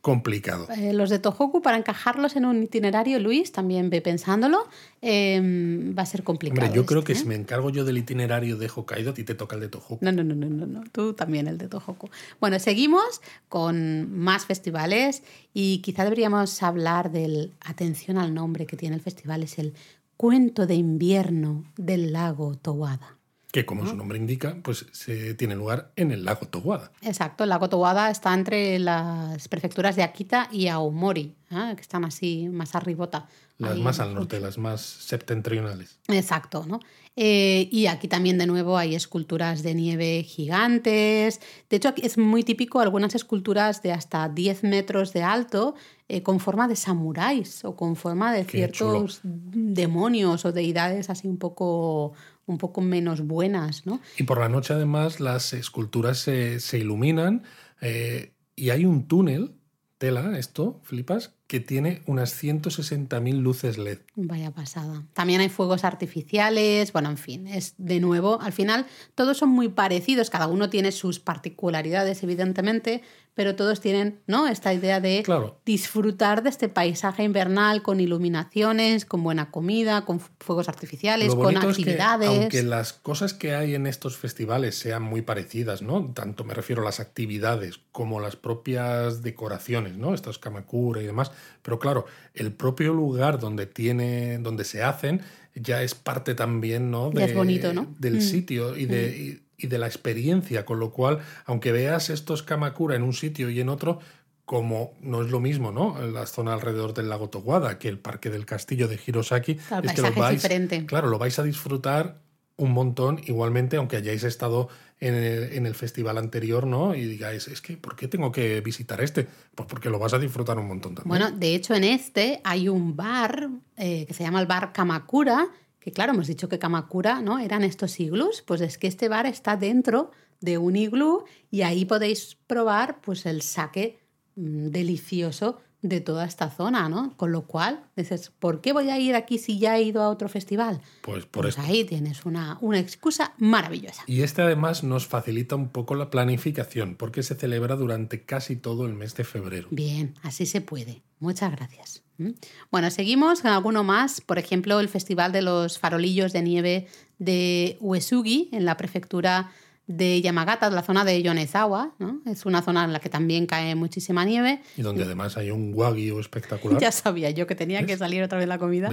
[0.00, 0.68] complicado.
[0.70, 4.68] Eh, los de Tohoku, para encajarlos en un itinerario, Luis, también ve pensándolo,
[5.02, 6.66] em, va a ser complicado.
[6.66, 7.16] Hombre, yo creo que ¿eh?
[7.16, 9.98] si me encargo yo del itinerario de Hokkaido, a ti te toca el de Tohoku.
[10.00, 12.08] No, no, no, no, no, no, tú también el de Tohoku.
[12.40, 15.22] Bueno, seguimos con más festivales
[15.52, 19.74] y quizá deberíamos hablar del, atención al nombre que tiene el festival, es el
[20.16, 23.17] Cuento de invierno del lago Towada
[23.50, 26.92] que como su nombre indica, pues se tiene lugar en el lago Towada.
[27.00, 31.72] Exacto, el lago Towada está entre las prefecturas de Akita y Aomori, ¿eh?
[31.74, 33.26] que están así más arribota.
[33.56, 35.98] Las más al norte, las más septentrionales.
[36.08, 36.78] Exacto, ¿no?
[37.16, 41.40] Eh, y aquí también de nuevo hay esculturas de nieve gigantes.
[41.68, 45.74] De hecho, es muy típico algunas esculturas de hasta 10 metros de alto
[46.08, 51.38] eh, con forma de samuráis o con forma de ciertos demonios o deidades así un
[51.38, 52.12] poco,
[52.48, 54.00] un poco menos buenas, ¿no?
[54.16, 57.44] Y por la noche además las esculturas se, se iluminan
[57.80, 59.54] eh, y hay un túnel,
[59.98, 64.00] tela, esto, flipas, que tiene unas 160.000 luces LED.
[64.14, 65.02] Vaya pasada.
[65.14, 69.70] También hay fuegos artificiales, bueno, en fin, es de nuevo, al final todos son muy
[69.70, 73.02] parecidos, cada uno tiene sus particularidades, evidentemente,
[73.38, 74.48] pero todos tienen ¿no?
[74.48, 75.22] esta idea de
[75.64, 82.28] disfrutar de este paisaje invernal con iluminaciones, con buena comida, con fuegos artificiales, con actividades.
[82.28, 86.12] aunque las cosas que hay en estos festivales sean muy parecidas, ¿no?
[86.14, 90.14] Tanto me refiero a las actividades como las propias decoraciones, ¿no?
[90.14, 91.30] Estos kamakura y demás.
[91.62, 95.22] Pero claro, el propio lugar donde tiene, donde se hacen,
[95.54, 97.10] ya es parte también, ¿no?
[97.12, 97.94] es bonito, ¿no?
[97.98, 98.20] Del mm.
[98.20, 99.40] sitio y de.
[99.42, 103.50] Mm y de la experiencia, con lo cual, aunque veas estos Kamakura en un sitio
[103.50, 103.98] y en otro,
[104.44, 106.00] como no es lo mismo, ¿no?
[106.06, 110.00] La zona alrededor del lago Towada que el parque del castillo de Hirosaki, es que
[110.00, 110.86] lo vais, diferente.
[110.86, 112.20] claro, lo vais a disfrutar
[112.58, 114.68] un montón, igualmente, aunque hayáis estado
[115.00, 116.94] en el, festival anterior, ¿no?
[116.94, 119.28] Y digáis, es que, ¿por qué tengo que visitar este?
[119.54, 121.08] Pues porque lo vas a disfrutar un montón también.
[121.08, 125.48] Bueno, de hecho, en este hay un bar eh, que se llama el bar Kamakura,
[125.78, 127.38] que claro, hemos dicho que Kamakura ¿no?
[127.38, 131.84] eran estos iglús, pues es que este bar está dentro de un iglú y ahí
[131.84, 134.00] podéis probar pues el saque
[134.34, 137.16] mm, delicioso de toda esta zona, ¿no?
[137.16, 140.08] Con lo cual, dices, ¿por qué voy a ir aquí si ya he ido a
[140.08, 140.80] otro festival?
[141.02, 144.02] Pues por pues ahí tienes una, una excusa maravillosa.
[144.06, 148.86] Y este además nos facilita un poco la planificación, porque se celebra durante casi todo
[148.86, 149.68] el mes de febrero.
[149.70, 151.02] Bien, así se puede.
[151.20, 152.02] Muchas gracias.
[152.18, 152.30] ¿Mm?
[152.72, 157.76] Bueno, seguimos con alguno más, por ejemplo, el Festival de los Farolillos de Nieve de
[157.80, 159.52] Uesugi, en la prefectura
[159.88, 162.20] de Yamagata, la zona de Yonezawa, ¿no?
[162.26, 164.60] Es una zona en la que también cae muchísima nieve.
[164.76, 166.78] Y donde además hay un wagyu espectacular.
[166.80, 168.90] ya sabía yo que tenía que salir otra vez la comida.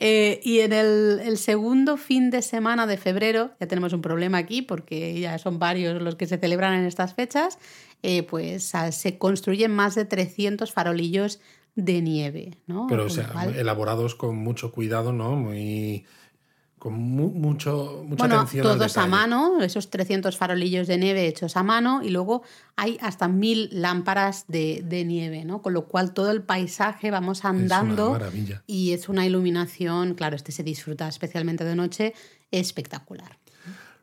[0.00, 4.60] Eh, y en el, segundo fin de semana de febrero, ya tenemos un problema aquí
[4.60, 7.58] porque ya son varios los que se celebran en estas fechas,
[8.02, 11.40] eh, pues se construyen más de 300 farolillos
[11.76, 12.86] de nieve, ¿no?
[12.88, 15.36] Pero o sea, elaborados con mucho cuidado, ¿no?
[15.36, 16.04] Muy
[16.84, 21.62] con mucho, mucha bueno, atención todos a mano, esos 300 farolillos de nieve hechos a
[21.62, 22.42] mano y luego
[22.76, 25.62] hay hasta mil lámparas de, nieve, ¿no?
[25.62, 28.18] Con lo cual todo el paisaje vamos andando
[28.66, 32.12] y es una iluminación, claro, este se disfruta especialmente de noche,
[32.50, 33.38] espectacular.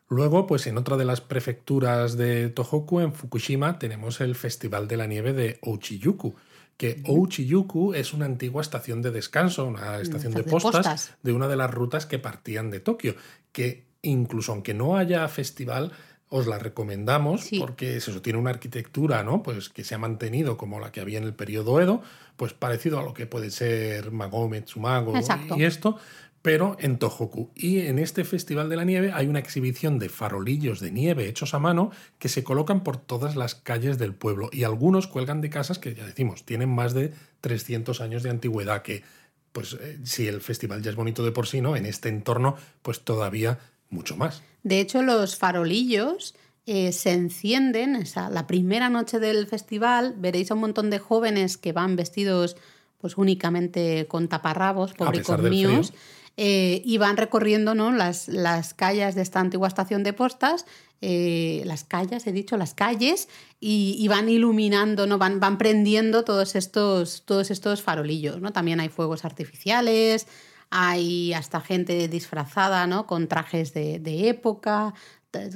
[0.08, 4.96] Luego, pues en otra de las prefecturas de Tohoku, en Fukushima, tenemos el Festival de
[4.96, 6.34] la Nieve de Ouchiyuku
[6.82, 11.54] que Ouchiyuku es una antigua estación de descanso, una estación de postas, de una de
[11.54, 13.14] las rutas que partían de Tokio,
[13.52, 15.92] que incluso aunque no haya festival,
[16.28, 19.44] os la recomendamos porque eso tiene una arquitectura, ¿no?
[19.44, 22.02] Pues que se ha mantenido como la que había en el periodo Edo,
[22.36, 25.12] pues parecido a lo que puede ser Magome, Tsumago
[25.56, 25.98] y esto,
[26.42, 27.50] pero en Tohoku.
[27.54, 31.54] Y en este Festival de la Nieve hay una exhibición de farolillos de nieve hechos
[31.54, 35.50] a mano que se colocan por todas las calles del pueblo y algunos cuelgan de
[35.50, 39.04] casas que ya decimos, tienen más de 300 años de antigüedad que
[39.52, 41.76] pues eh, si el festival ya es bonito de por sí, ¿no?
[41.76, 43.58] En este entorno pues todavía
[43.90, 44.42] mucho más.
[44.62, 46.34] De hecho, los farolillos
[46.66, 50.98] eh, se encienden, o sea, la primera noche del festival veréis a un montón de
[50.98, 52.56] jóvenes que van vestidos
[52.98, 55.92] pues únicamente con taparrabos, pobricos míos,
[56.36, 57.92] eh, y van recorriendo ¿no?
[57.92, 60.66] las, las calles de esta antigua estación de postas,
[61.00, 63.28] eh, las calles, he dicho, las calles,
[63.60, 65.18] y, van iluminando, ¿no?
[65.18, 68.40] van, van prendiendo todos estos, todos estos farolillos.
[68.40, 68.52] ¿no?
[68.52, 70.26] También hay fuegos artificiales,
[70.70, 73.06] hay hasta gente disfrazada, ¿no?
[73.06, 74.94] Con trajes de, de época,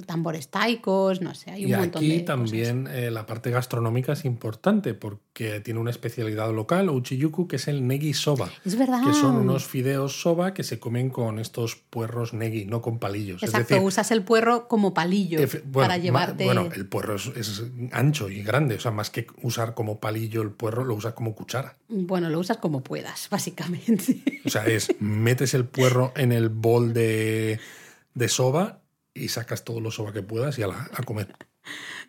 [0.06, 4.24] tambores taicos, no sé, hay un y montón aquí también eh, la parte gastronómica es
[4.24, 8.50] importante porque tiene una especialidad local, Uchiyuku, que es el negi soba.
[8.64, 9.02] Es verdad.
[9.04, 13.42] Que son unos fideos soba que se comen con estos puerros negi, no con palillos.
[13.42, 15.40] Exacto, usas el puerro como palillo
[15.72, 16.44] para llevarte.
[16.44, 17.62] Bueno, el puerro es,
[17.92, 21.34] ancho y grande, o sea, más que usar como palillo el puerro, lo usas como
[21.34, 21.76] cuchara.
[21.88, 24.22] Bueno, lo usas como puedas, básicamente.
[24.44, 27.60] O sea, es metes el puerro en el bol de,
[28.14, 28.80] de soba
[29.16, 31.34] y sacas todo lo soba que puedas y a, la, a comer.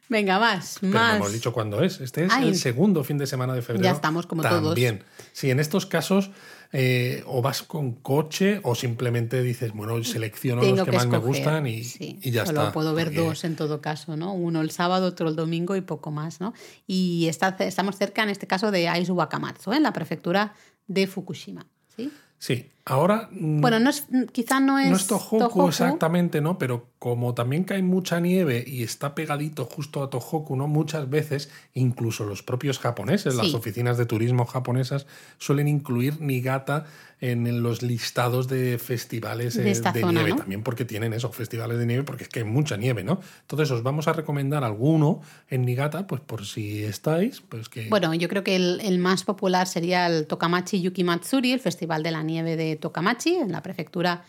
[0.10, 1.12] Venga, más, Pero más.
[1.12, 1.99] No hemos dicho cuándo es.
[1.99, 3.84] Este es el segundo fin de semana de febrero.
[3.84, 4.62] Ya estamos como También.
[4.62, 4.76] todos.
[4.76, 5.03] También.
[5.34, 6.32] Sí, en estos casos
[6.74, 11.66] eh, o vas con coche o simplemente dices, bueno, selecciono los que, más me gustan
[11.66, 12.74] y, y ya Solo está.
[12.74, 14.34] puedo ver dos en todo caso, ¿no?
[14.34, 16.53] Uno el sábado, otro el domingo y poco más, ¿no?
[16.86, 19.78] Y está, estamos cerca, en este caso, de Aizu Wakamatsu, ¿eh?
[19.78, 20.53] en la prefectura
[20.88, 21.66] de Fukushima.
[21.95, 22.12] ¿sí?
[22.38, 23.30] Sí, ahora.
[23.32, 24.90] mm, Bueno, no es, quizá no es.
[24.90, 26.58] No es Tohoku, exactamente, ¿no?
[26.58, 30.68] Pero como también cae mucha nieve y está pegadito justo a Tohoku, ¿no?
[30.68, 35.06] Muchas veces, incluso los propios japoneses, las oficinas de turismo japonesas,
[35.38, 36.86] suelen incluir Niigata
[37.20, 40.30] en los listados de festivales De eh, esta de zona, nieve.
[40.32, 40.36] ¿no?
[40.38, 43.20] También porque tienen eso, festivales de nieve, porque es que hay mucha nieve, ¿no?
[43.42, 47.90] Entonces os vamos a recomendar alguno en Niigata, pues por si estáis, pues que.
[47.90, 52.04] Bueno, yo creo que el, el más popular sería el Tokamachi Yuki Matsuri, el Festival
[52.04, 54.24] de la Nieve de Tokamachi, en la prefectura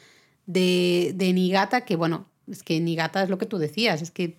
[0.47, 4.39] de, de Niigata, que bueno, es que Niigata es lo que tú decías, es que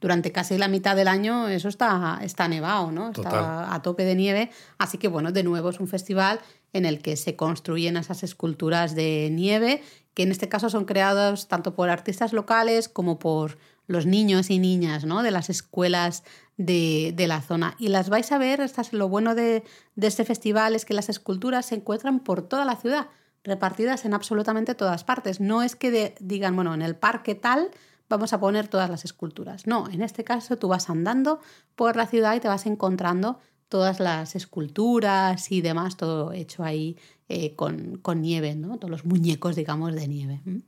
[0.00, 3.08] durante casi la mitad del año eso está, está nevado, ¿no?
[3.08, 3.66] Está Total.
[3.68, 4.50] a tope de nieve.
[4.78, 6.40] Así que bueno, de nuevo es un festival
[6.72, 9.82] en el que se construyen esas esculturas de nieve,
[10.14, 14.58] que en este caso son creadas tanto por artistas locales como por los niños y
[14.60, 15.22] niñas ¿no?
[15.22, 16.22] de las escuelas
[16.56, 17.74] de, de la zona.
[17.78, 19.64] Y las vais a ver, esta es lo bueno de,
[19.96, 23.08] de este festival, es que las esculturas se encuentran por toda la ciudad,
[23.44, 25.40] repartidas en absolutamente todas partes.
[25.40, 27.70] No es que de- digan, bueno, en el parque tal
[28.08, 29.66] vamos a poner todas las esculturas.
[29.66, 31.40] No, en este caso tú vas andando
[31.76, 33.38] por la ciudad y te vas encontrando
[33.68, 36.96] todas las esculturas y demás, todo hecho ahí
[37.28, 38.78] eh, con, con nieve, ¿no?
[38.78, 40.40] Todos los muñecos, digamos, de nieve.
[40.44, 40.62] ¿m?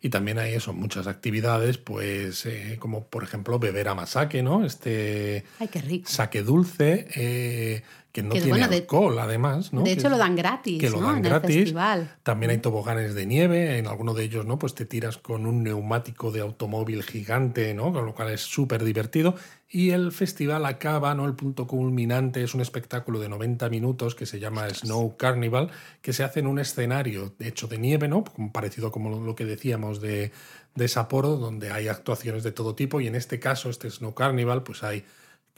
[0.00, 4.64] Y también hay eso, muchas actividades, pues eh, como por ejemplo beber amasake, ¿no?
[4.64, 6.08] Este Ay, qué rico.
[6.08, 7.82] saque dulce, eh,
[8.12, 9.82] que no Que, tiene bueno, de- alcohol además, ¿no?
[9.82, 11.08] De hecho, lo dan gratis, que lo ¿no?
[11.08, 11.50] dan en gratis.
[11.56, 12.16] el festival.
[12.22, 14.58] También hay toboganes de nieve, en alguno de ellos, ¿no?
[14.58, 17.92] Pues te tiras con un neumático de automóvil gigante, ¿no?
[17.92, 19.34] Con lo cual es súper divertido.
[19.70, 21.26] Y el festival acaba, ¿no?
[21.26, 26.14] El punto culminante es un espectáculo de 90 minutos que se llama Snow Carnival, que
[26.14, 28.24] se hace en un escenario hecho de nieve, ¿no?
[28.52, 30.32] Parecido como lo que decíamos de,
[30.74, 33.02] de Sapporo, donde hay actuaciones de todo tipo.
[33.02, 35.04] Y en este caso, este Snow Carnival, pues hay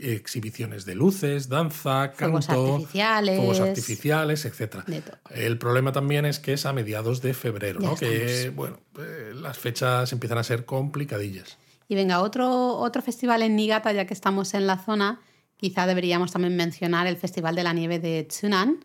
[0.01, 3.37] exhibiciones de luces, danza, Fuegos canto, artificiales.
[3.37, 4.85] fuegos artificiales, etcétera.
[4.87, 5.17] De todo.
[5.31, 7.95] El problema también es que es a mediados de febrero.
[7.97, 11.59] Que bueno, eh, las fechas empiezan a ser complicadillas.
[11.89, 15.21] Y venga, otro, otro festival en Niigata, ya que estamos en la zona,
[15.57, 18.79] quizá deberíamos también mencionar el Festival de la Nieve de Tsunan,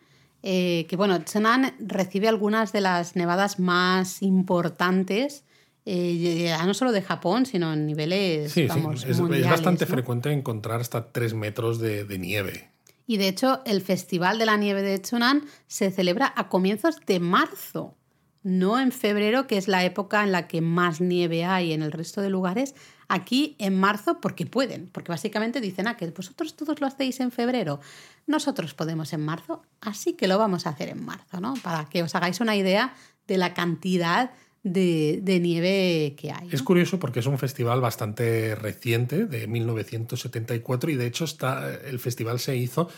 [0.43, 5.43] eh, que bueno, Tsunan recibe algunas de las nevadas más importantes,
[5.86, 9.92] eh, no solo de Japón, sino en niveles, Sí, vamos, sí, es, bastante ¿no?
[9.92, 12.70] frecuente encontrar hasta 3 metros de, de nieve.
[13.08, 17.20] Y de hecho, el Festival de la Nieve de Tsunan se celebra a comienzos de
[17.20, 17.96] marzo,
[18.42, 21.92] no en febrero, que es la época en la que más nieve hay en el
[21.92, 22.74] resto de lugares.
[23.08, 27.32] Aquí en marzo porque pueden, porque básicamente dicen, ah, que vosotros todos lo hacéis en
[27.32, 27.80] febrero,
[28.26, 31.54] nosotros podemos en marzo, así que lo vamos a hacer en marzo, ¿no?
[31.62, 32.96] Para que os hagáis una idea
[33.28, 34.32] de la cantidad
[34.66, 36.47] de, de nieve que hay.
[36.47, 36.51] ¿no?
[36.51, 41.99] Es curioso porque es un festival bastante reciente, de 1974, y de hecho está, el
[41.99, 42.89] festival se hizo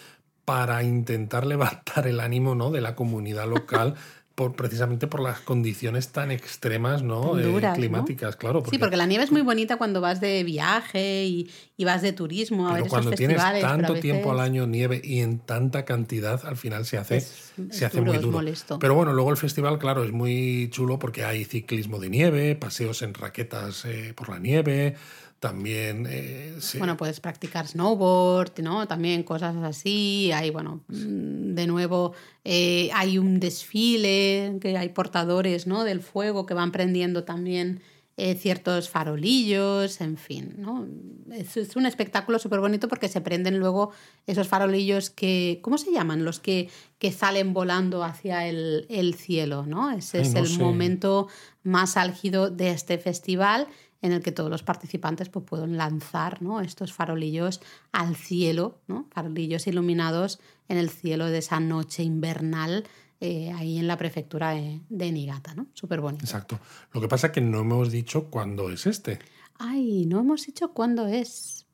[0.46, 2.72] para intentar levantar el ánimo ¿no?
[2.72, 3.96] de la comunidad local
[4.38, 7.40] por, precisamente por las condiciones tan extremas ¿no?
[7.40, 8.64] Eh, climáticas, claro.
[8.70, 11.50] Sí, porque la nieve es muy bonita cuando vas de viaje y,
[11.84, 15.40] vas de turismo a pero ver cuando tienes tanto tiempo al año nieve y en
[15.40, 18.40] tanta cantidad, al final se hace, se hace muy duro.
[18.80, 23.02] Pero bueno, luego el festival, claro, es muy chulo porque hay ciclismo de nieve, paseos
[23.02, 24.94] en raquetas eh, por la nieve,
[25.40, 26.08] también...
[26.10, 28.88] Eh, bueno, puedes practicar snowboard, ¿no?
[28.88, 30.32] También cosas así.
[30.34, 32.14] Hay, bueno, de nuevo,
[32.44, 35.84] eh, hay un desfile, que hay portadores, ¿no?
[35.84, 37.82] Del fuego que van prendiendo también
[38.20, 40.88] eh, ciertos farolillos, en fin, ¿no?
[41.32, 43.92] Es, es un espectáculo súper bonito porque se prenden luego
[44.26, 46.26] esos farolillos que, ¿cómo se llaman?
[46.26, 46.68] Los que,
[46.98, 49.92] que salen volando hacia el, el cielo, ¿no?
[49.92, 51.28] Ese es el momento
[51.62, 53.68] más álgido de este festival
[54.02, 56.62] en el que todos los participantes pues, pueden lanzar ¿no?
[56.62, 59.08] estos farolillos al cielo, ¿no?
[59.12, 62.86] farolillos iluminados en el cielo de esa noche invernal
[63.20, 65.66] eh, ahí en la prefectura de, Nigata, ¿no?
[65.74, 66.24] Súper bonito.
[66.24, 66.60] Exacto.
[66.94, 69.18] Lo que pasa es que no hemos dicho cuándo es este.
[69.58, 71.66] Ay, no hemos dicho cuándo es.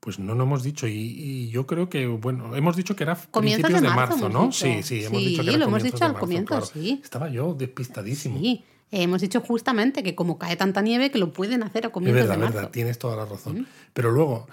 [0.00, 0.88] Pues no, no hemos dicho.
[0.88, 4.50] Y, yo creo que, bueno, hemos dicho que era principios de marzo, ¿no?
[4.50, 7.00] Sí, sí, hemos dicho que era lo hemos dicho al comienzo, sí.
[7.00, 8.40] Estaba yo despistadísimo.
[8.40, 12.20] Sí, hemos dicho justamente que como cae tanta nieve que lo pueden hacer a comienzos
[12.20, 12.56] es verdad, de marzo.
[12.56, 13.66] verdad, tienes toda la razón.
[13.94, 14.46] Pero luego,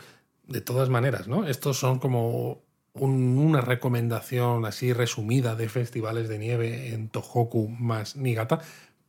[0.47, 1.45] de todas maneras, ¿no?
[1.47, 2.61] Estos son como
[2.93, 8.59] una recomendación así resumida de festivales de nieve en Tohoku más Niigata,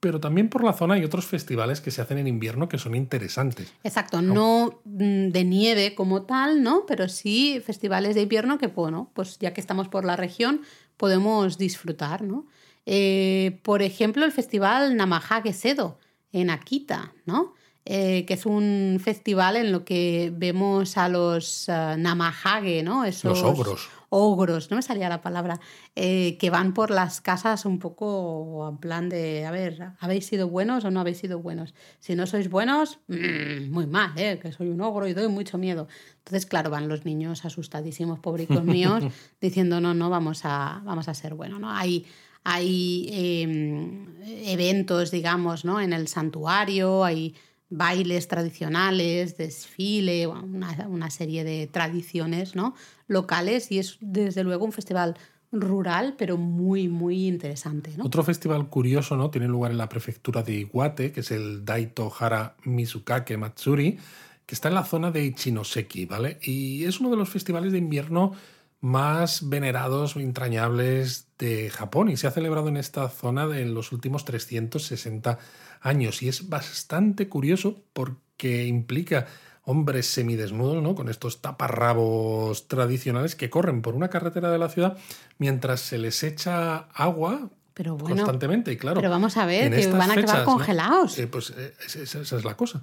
[0.01, 2.95] pero también por la zona hay otros festivales que se hacen en invierno que son
[2.95, 3.73] interesantes.
[3.85, 6.85] Exacto, no, mm, de nieve como tal, ¿no?
[6.87, 10.63] Pero sí festivales de invierno que, bueno, pues ya que estamos por la región,
[10.97, 12.47] podemos disfrutar, ¿no?
[12.87, 15.99] Eh, por ejemplo, el festival Namahage Sedo
[16.33, 17.55] en Akita, ¿no?
[17.87, 23.05] Eh, que es un festival en lo que vemos a los uh, Namahage, ¿no?
[23.05, 23.89] Esos los ogros.
[24.11, 25.61] Ogros, no me salía la palabra,
[25.95, 30.49] eh, que van por las casas un poco en plan de, a ver, ¿habéis sido
[30.49, 31.75] buenos o no habéis sido buenos?
[32.01, 34.39] Si no sois buenos, mmm, muy mal, ¿eh?
[34.43, 35.87] que soy un ogro y doy mucho miedo.
[36.19, 39.05] Entonces, claro, van los niños asustadísimos, pobricos míos,
[39.41, 41.71] diciendo, no, no, vamos a, vamos a ser buenos, ¿no?
[41.71, 42.05] Hay,
[42.45, 44.07] hay em,
[44.47, 45.81] eventos, digamos, ¿no?
[45.81, 47.35] En el santuario, hay
[47.71, 52.75] bailes tradicionales, desfile, una, una, serie de tradiciones ¿no?
[53.07, 55.17] locales y es desde luego un festival
[55.53, 57.93] rural, pero muy, muy interesante.
[58.03, 59.31] Otro festival curioso ¿no?
[59.31, 63.99] tiene lugar en la prefectura de Iwate, que es el Daito Hara Mizukake Matsuri,
[64.47, 66.39] que está en la zona de Ichinoseki, ¿vale?
[66.43, 68.33] Y es uno de los festivales de invierno
[68.81, 73.93] más venerados o entrañables de Japón y se ha celebrado en esta zona en los
[73.93, 75.39] últimos 360
[75.81, 79.27] años y es bastante curioso porque implica
[79.65, 80.95] hombres semidesnudos, ¿no?
[80.95, 84.97] Con estos taparrabos tradicionales que corren por una carretera de la ciudad
[85.39, 88.73] mientras se les echa agua pero constantemente.
[88.73, 91.19] Y claro, pero vamos a ver, que van a quedar congelados.
[91.19, 92.83] Eh, pues eh, esa es la cosa.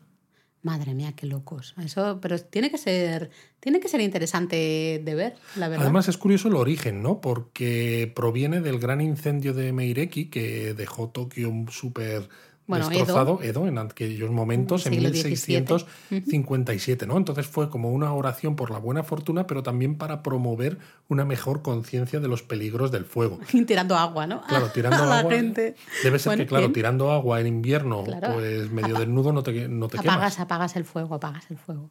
[0.64, 1.76] Madre mía, qué locos.
[1.84, 3.30] Eso, pero tiene que ser,
[3.60, 5.86] tiene que ser interesante de ver, la verdad.
[5.86, 7.22] Además es curioso el origen, ¿no?
[7.22, 12.28] Porque proviene del gran incendio de Meireki que dejó Tokio súper
[12.68, 13.66] bueno, destrozado Edo.
[13.68, 17.16] en aquellos momentos, en 1657, ¿no?
[17.16, 21.62] Entonces fue como una oración por la buena fortuna, pero también para promover una mejor
[21.62, 23.40] conciencia de los peligros del fuego.
[23.68, 24.42] tirando agua, ¿no?
[24.44, 25.32] Claro, tirando agua.
[25.32, 30.00] Debe ser que, claro, tirando agua en invierno, pues medio desnudo no te, no te
[30.00, 31.90] apagas, Apagas el fuego, apagas el fuego.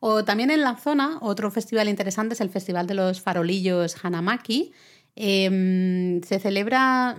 [0.00, 4.72] O también en la zona, otro festival interesante es el Festival de los Farolillos Hanamaki,
[5.14, 7.18] Em, se celebra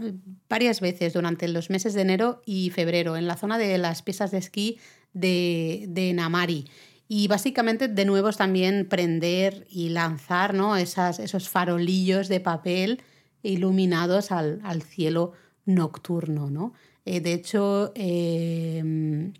[0.50, 4.32] varias veces durante los meses de enero y febrero en la zona de las pistas
[4.32, 4.80] de esquí
[5.14, 6.66] de, Namari.
[7.08, 10.76] Y básicamente de nuevo es también prender y lanzar ¿no?
[10.76, 13.02] Esas, esos farolillos de papel
[13.44, 15.34] iluminados al, cielo
[15.66, 16.50] nocturno.
[16.50, 16.74] ¿no?
[17.06, 19.34] Eh, de hecho, em,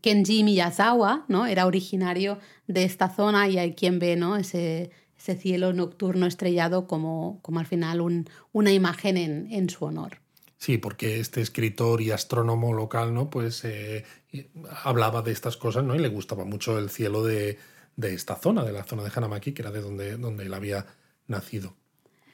[0.00, 1.46] Kenji Miyazawa ¿no?
[1.46, 2.38] era originario
[2.68, 4.36] de esta zona y hay quien ve ¿no?
[4.36, 9.84] ese, ese cielo nocturno estrellado como, como al final un, una imagen en, en, su
[9.84, 10.18] honor.
[10.56, 13.28] Sí, porque este escritor y astrónomo local, ¿no?
[13.28, 14.04] Pues eh,
[14.82, 15.94] hablaba de estas cosas, ¿no?
[15.94, 17.58] Y le gustaba mucho el cielo de,
[17.96, 20.86] de, esta zona, de la zona de Hanamaki, que era de donde, donde él había
[21.26, 21.76] nacido.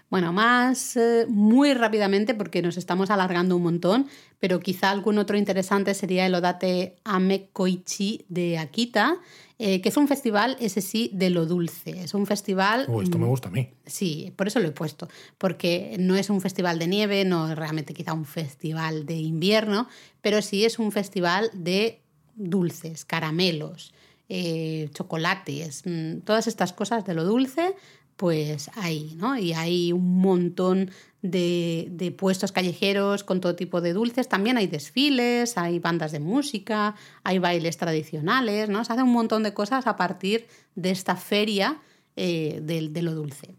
[0.09, 4.07] Bueno, más eh, muy rápidamente, porque nos estamos alargando un montón,
[4.39, 9.17] pero quizá algún otro interesante sería el Odate Amekoichi de Akita,
[9.59, 12.05] eh, que es un festival, ese sí, de lo dulce.
[12.05, 12.87] Es un festival...
[12.89, 13.71] Oh, esto me gusta a mí.
[13.85, 17.57] Sí, por eso lo he puesto, porque no es un festival de nieve, no es
[17.57, 19.89] realmente quizá un festival de invierno,
[20.21, 22.01] pero sí es un festival de
[22.37, 23.93] dulces, caramelos,
[24.29, 27.75] eh, chocolates, mm, todas estas cosas de lo dulce
[28.17, 29.37] pues ahí, ¿no?
[29.37, 30.91] Y hay un montón
[31.23, 34.29] de, de, puestos callejeros con todo tipo de dulces.
[34.29, 36.95] También hay desfiles, hay bandas de música,
[37.25, 38.85] hay bailes tradicionales, ¿no?
[38.85, 41.79] Se hace un montón de cosas a partir de esta feria
[42.17, 43.55] eh, de, de, lo dulce.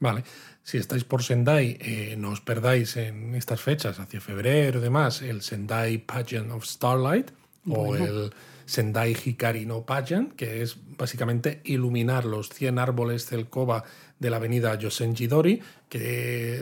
[0.00, 0.24] Vale.
[0.64, 5.22] Si estáis por Sendai, eh, no os perdáis en estas fechas, hacia febrero y demás,
[5.22, 7.30] el Sendai Pageant of Starlight
[7.68, 8.32] o el
[8.64, 13.84] Sendai Hikari no Pageant, que es básicamente iluminar los 100 árboles Celcova
[14.18, 16.60] de la avenida Yosenji-dori, que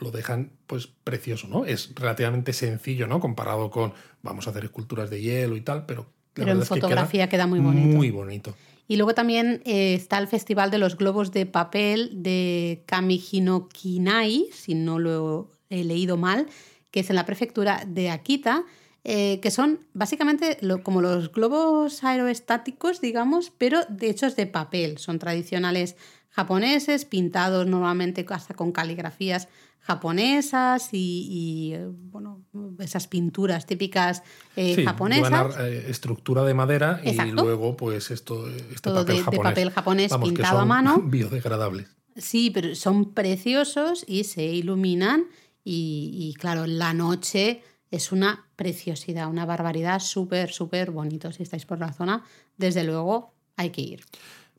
[0.00, 1.64] lo dejan pues precioso, ¿no?
[1.64, 3.20] Es relativamente sencillo, ¿no?
[3.20, 3.92] Comparado con
[4.22, 7.96] vamos a hacer esculturas de hielo y tal, pero pero en fotografía queda, muy bonito.
[7.96, 8.54] Muy bonito.
[8.86, 14.74] Y luego también eh, está el Festival de los Globos de Papel de Kamihinokinai, si
[14.74, 16.46] no lo he leído mal,
[16.90, 18.64] que es en la prefectura de Akita,
[19.02, 24.98] eh, que son básicamente como los globos aeroestáticos, digamos, pero de hechos de papel.
[24.98, 25.96] Son tradicionales
[26.28, 29.48] japoneses, pintados normalmente hasta con caligrafías
[29.80, 32.44] japonesas y, bueno,
[32.78, 34.22] esas pinturas típicas
[34.54, 35.56] eh, japonesas.
[35.58, 39.50] Eh, estructura de madera y luego pues esto este Todo papel de, japonés.
[39.50, 41.00] papel japonés pintado a mano.
[41.04, 41.88] Biodegradables.
[42.16, 45.24] Sí, pero son preciosos y se iluminan
[45.64, 51.32] y, y claro, la noche es una preciosidad, una barbaridad, súper, súper bonito.
[51.32, 52.24] Si estáis por la zona,
[52.56, 54.04] desde luego hay que ir.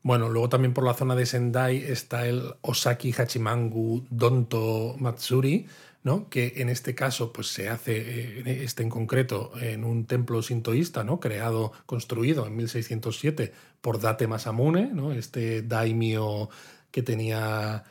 [0.02, 5.66] Bueno, luego también por la zona de Sendai está el Osaki Hachimangu Donto Matsuri,
[6.02, 6.28] ¿no?
[6.28, 11.04] que en este caso pues, se hace, eh, este en concreto, en un templo sintoísta,
[11.04, 11.20] ¿no?
[11.20, 15.12] creado, construido en 1607 por Date Masamune, ¿no?
[15.12, 16.50] este daimyo
[16.90, 17.84] que tenía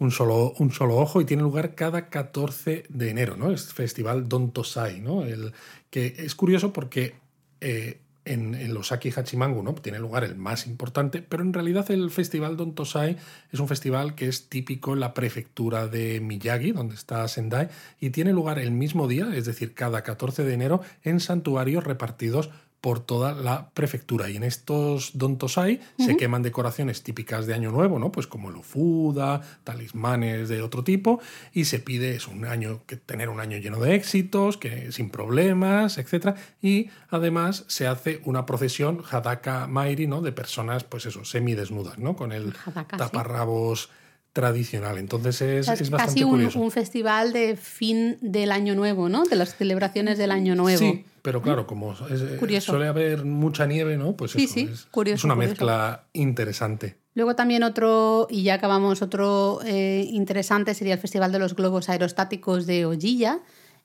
[0.00, 3.52] un solo, un solo ojo y tiene lugar cada 14 de enero, ¿no?
[3.52, 5.22] Es festival Dontosai, ¿no?
[5.22, 5.52] El,
[5.90, 7.14] que es curioso porque
[7.60, 9.74] eh, en, en, los Aki Hachimangu, ¿no?
[9.74, 13.18] Tiene lugar el más importante, pero en realidad el festival Dontosai
[13.52, 17.68] es un festival que es típico en la prefectura de Miyagi, donde está Sendai,
[18.00, 22.48] y tiene lugar el mismo día, es decir, cada 14 de enero, en santuarios repartidos
[22.80, 24.30] por toda la prefectura.
[24.30, 28.10] Y en estos Dontosai se queman decoraciones típicas de Año Nuevo, ¿no?
[28.10, 31.20] Pues como el ofuda, talismanes de otro tipo,
[31.52, 35.10] y se pide es un año que tener un año lleno de éxitos, que sin
[35.10, 36.36] problemas, etc.
[36.62, 40.22] Y además se hace una procesión Hadaka Mairi, ¿no?
[40.22, 42.16] De personas, pues eso, semidesnudas, ¿no?
[42.16, 42.54] Con el
[42.96, 43.90] taparrabos
[44.32, 44.98] tradicional.
[44.98, 46.60] Entonces es, es bastante casi un, curioso.
[46.60, 49.24] un, festival de fin del año nuevo, ¿no?
[49.24, 50.78] De las celebraciones del año nuevo.
[50.78, 54.12] Sí, pero claro, como es, suele haber mucha nieve, ¿no?
[54.14, 55.50] Pues sí, eso, sí, es, curioso, es una curioso.
[55.52, 56.96] mezcla interesante.
[57.14, 61.88] Luego también otro, y ya acabamos, otro eh, interesante sería el Festival de los Globos
[61.88, 63.40] Aerostáticos de Ojilla.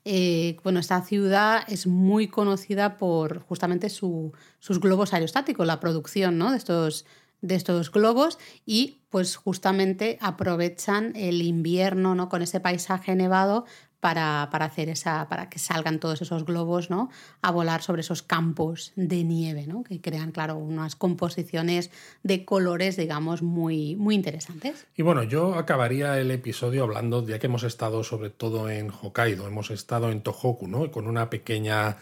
[0.08, 6.38] Eh, bueno, esta ciudad es muy conocida por justamente su, sus globos aerostáticos, la producción
[6.38, 6.52] ¿no?
[6.52, 7.08] de estos
[7.42, 12.30] de estos globos y pues justamente aprovechan el invierno ¿no?
[12.30, 13.66] con ese paisaje nevado
[14.06, 17.10] para, para, hacer esa, para que salgan todos esos globos ¿no?
[17.42, 19.84] a volar sobre esos campos de nieve, ¿no?
[19.84, 21.90] que crean, claro, unas composiciones
[22.22, 24.86] de colores, digamos, muy, muy interesantes.
[24.96, 29.48] Y bueno, yo acabaría el episodio hablando, ya que hemos estado sobre todo en Hokkaido,
[29.48, 30.92] hemos estado en Tohoku, ¿no?
[30.92, 31.98] con una pequeña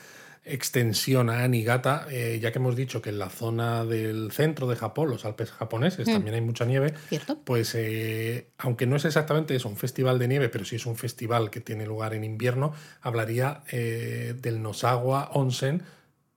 [0.45, 4.75] extensión a Anigata, eh, ya que hemos dicho que en la zona del centro de
[4.75, 6.11] Japón, los Alpes japoneses, mm.
[6.11, 7.39] también hay mucha nieve, ¿Cierto?
[7.43, 10.97] pues eh, aunque no es exactamente eso, un festival de nieve, pero sí es un
[10.97, 15.83] festival que tiene lugar en invierno, hablaría eh, del Nosawa Onsen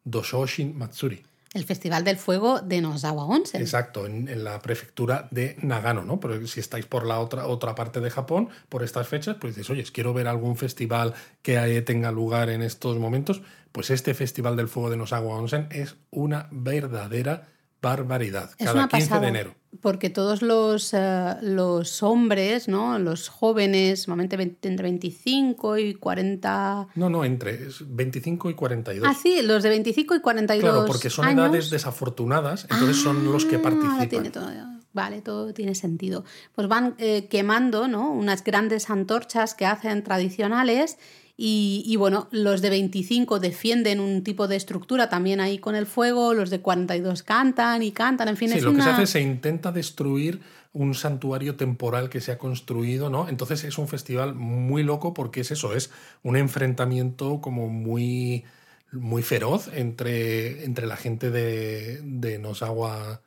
[0.04, 1.24] Doshoshin Matsuri.
[1.52, 3.62] El Festival del Fuego de Nosawa Onsen.
[3.62, 6.20] Exacto, en, en, la prefectura de Nagano, ¿no?
[6.20, 9.70] Pero si estáis por la otra, otra parte de Japón, por estas fechas, pues dices,
[9.70, 13.40] oye, quiero ver algún festival que tenga lugar en estos momentos,
[13.76, 17.46] pues este Festival del Fuego de Nosawa Onsen es una verdadera
[17.82, 18.48] barbaridad.
[18.56, 19.54] Es cada una 15 pasada, de enero.
[19.82, 22.98] Porque todos los, uh, los hombres, ¿no?
[22.98, 26.88] Los jóvenes, normalmente entre 25 y 40.
[26.94, 29.06] No, no, entre 25 y 42.
[29.06, 30.70] Ah, sí, los de 25 y 42.
[30.70, 31.44] Claro, porque son años.
[31.44, 34.08] edades desafortunadas, entonces ah, son los que participan.
[34.08, 34.48] Tiene todo,
[34.94, 36.24] vale, todo tiene sentido.
[36.54, 38.10] Pues van eh, quemando, ¿no?
[38.10, 40.96] Unas grandes antorchas que hacen tradicionales.
[41.38, 45.86] Y, y, bueno, los de 25 defienden un tipo de estructura también ahí con el
[45.86, 48.48] fuego, los de 42 cantan y cantan, en fin.
[48.50, 48.78] Sí, es lo una...
[48.78, 50.40] que se hace es se intenta destruir
[50.72, 53.28] un santuario temporal que se ha construido, ¿no?
[53.28, 55.90] Entonces es un festival muy loco porque es eso, es
[56.22, 58.44] un enfrentamiento como muy,
[58.92, 63.20] muy feroz entre, entre la gente de, de Nosawa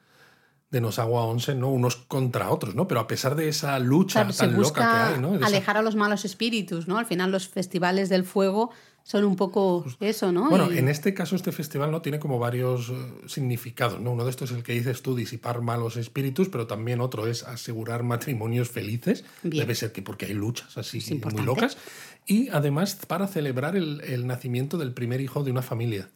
[0.71, 1.69] de Nosawa Onsen, ¿no?
[1.71, 2.87] Unos contra otros, ¿no?
[2.87, 5.31] Pero a pesar de esa lucha Claro, tan loca que hay, ¿no?
[5.31, 6.97] De esa- alejar a los malos espíritus, ¿no?
[6.97, 8.69] Al final los festivales del fuego
[9.01, 10.49] son un poco eso, ¿no?
[10.49, 12.93] Bueno, en este caso este festival no tiene como varios eh,
[13.25, 14.11] significados, ¿no?
[14.11, 17.41] Uno de estos es el que dices tú, disipar malos espíritus, pero también otro es
[17.43, 19.23] asegurar matrimonios felices.
[19.41, 21.77] Debe ser que porque hay luchas así muy locas.
[22.25, 26.09] Y además para celebrar el, nacimiento del primer hijo de una familia.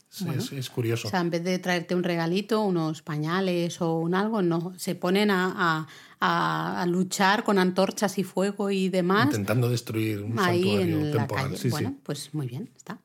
[0.51, 1.07] es, curioso.
[1.07, 4.93] O sea, en vez de traerte un regalito, unos pañales o un algo, no, se
[4.93, 5.87] ponen a,
[6.19, 9.25] a, luchar con antorchas y fuego y demás.
[9.25, 11.55] Intentando destruir un santuario temporal.
[11.71, 12.99] bueno, pues muy bien, está.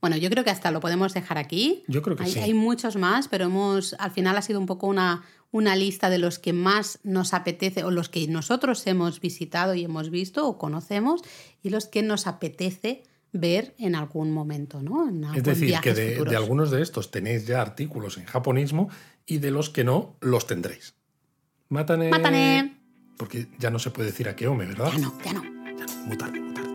[0.00, 1.84] Bueno, yo creo que hasta lo podemos dejar aquí.
[1.86, 2.38] Yo creo que hay, sí.
[2.38, 6.18] Hay muchos más, pero hemos, al final ha sido un poco una, una lista de
[6.18, 10.58] los que más nos apetece o los que nosotros hemos visitado y hemos visto o
[10.58, 11.22] conocemos
[11.62, 15.08] y los que nos apetece ver en algún momento, ¿no?
[15.34, 18.88] es decir, que de, de, algunos de estos tenéis ya artículos en japonismo
[19.24, 20.94] y de los que no los tendréis.
[21.68, 22.10] Mátane.
[22.10, 22.76] Mátane.
[23.16, 24.90] Porque ya no se puede decir a Keome, ¿verdad?
[24.92, 25.42] Ya no, ya no.
[25.44, 26.69] Ya no, muy tarde, muy tarde.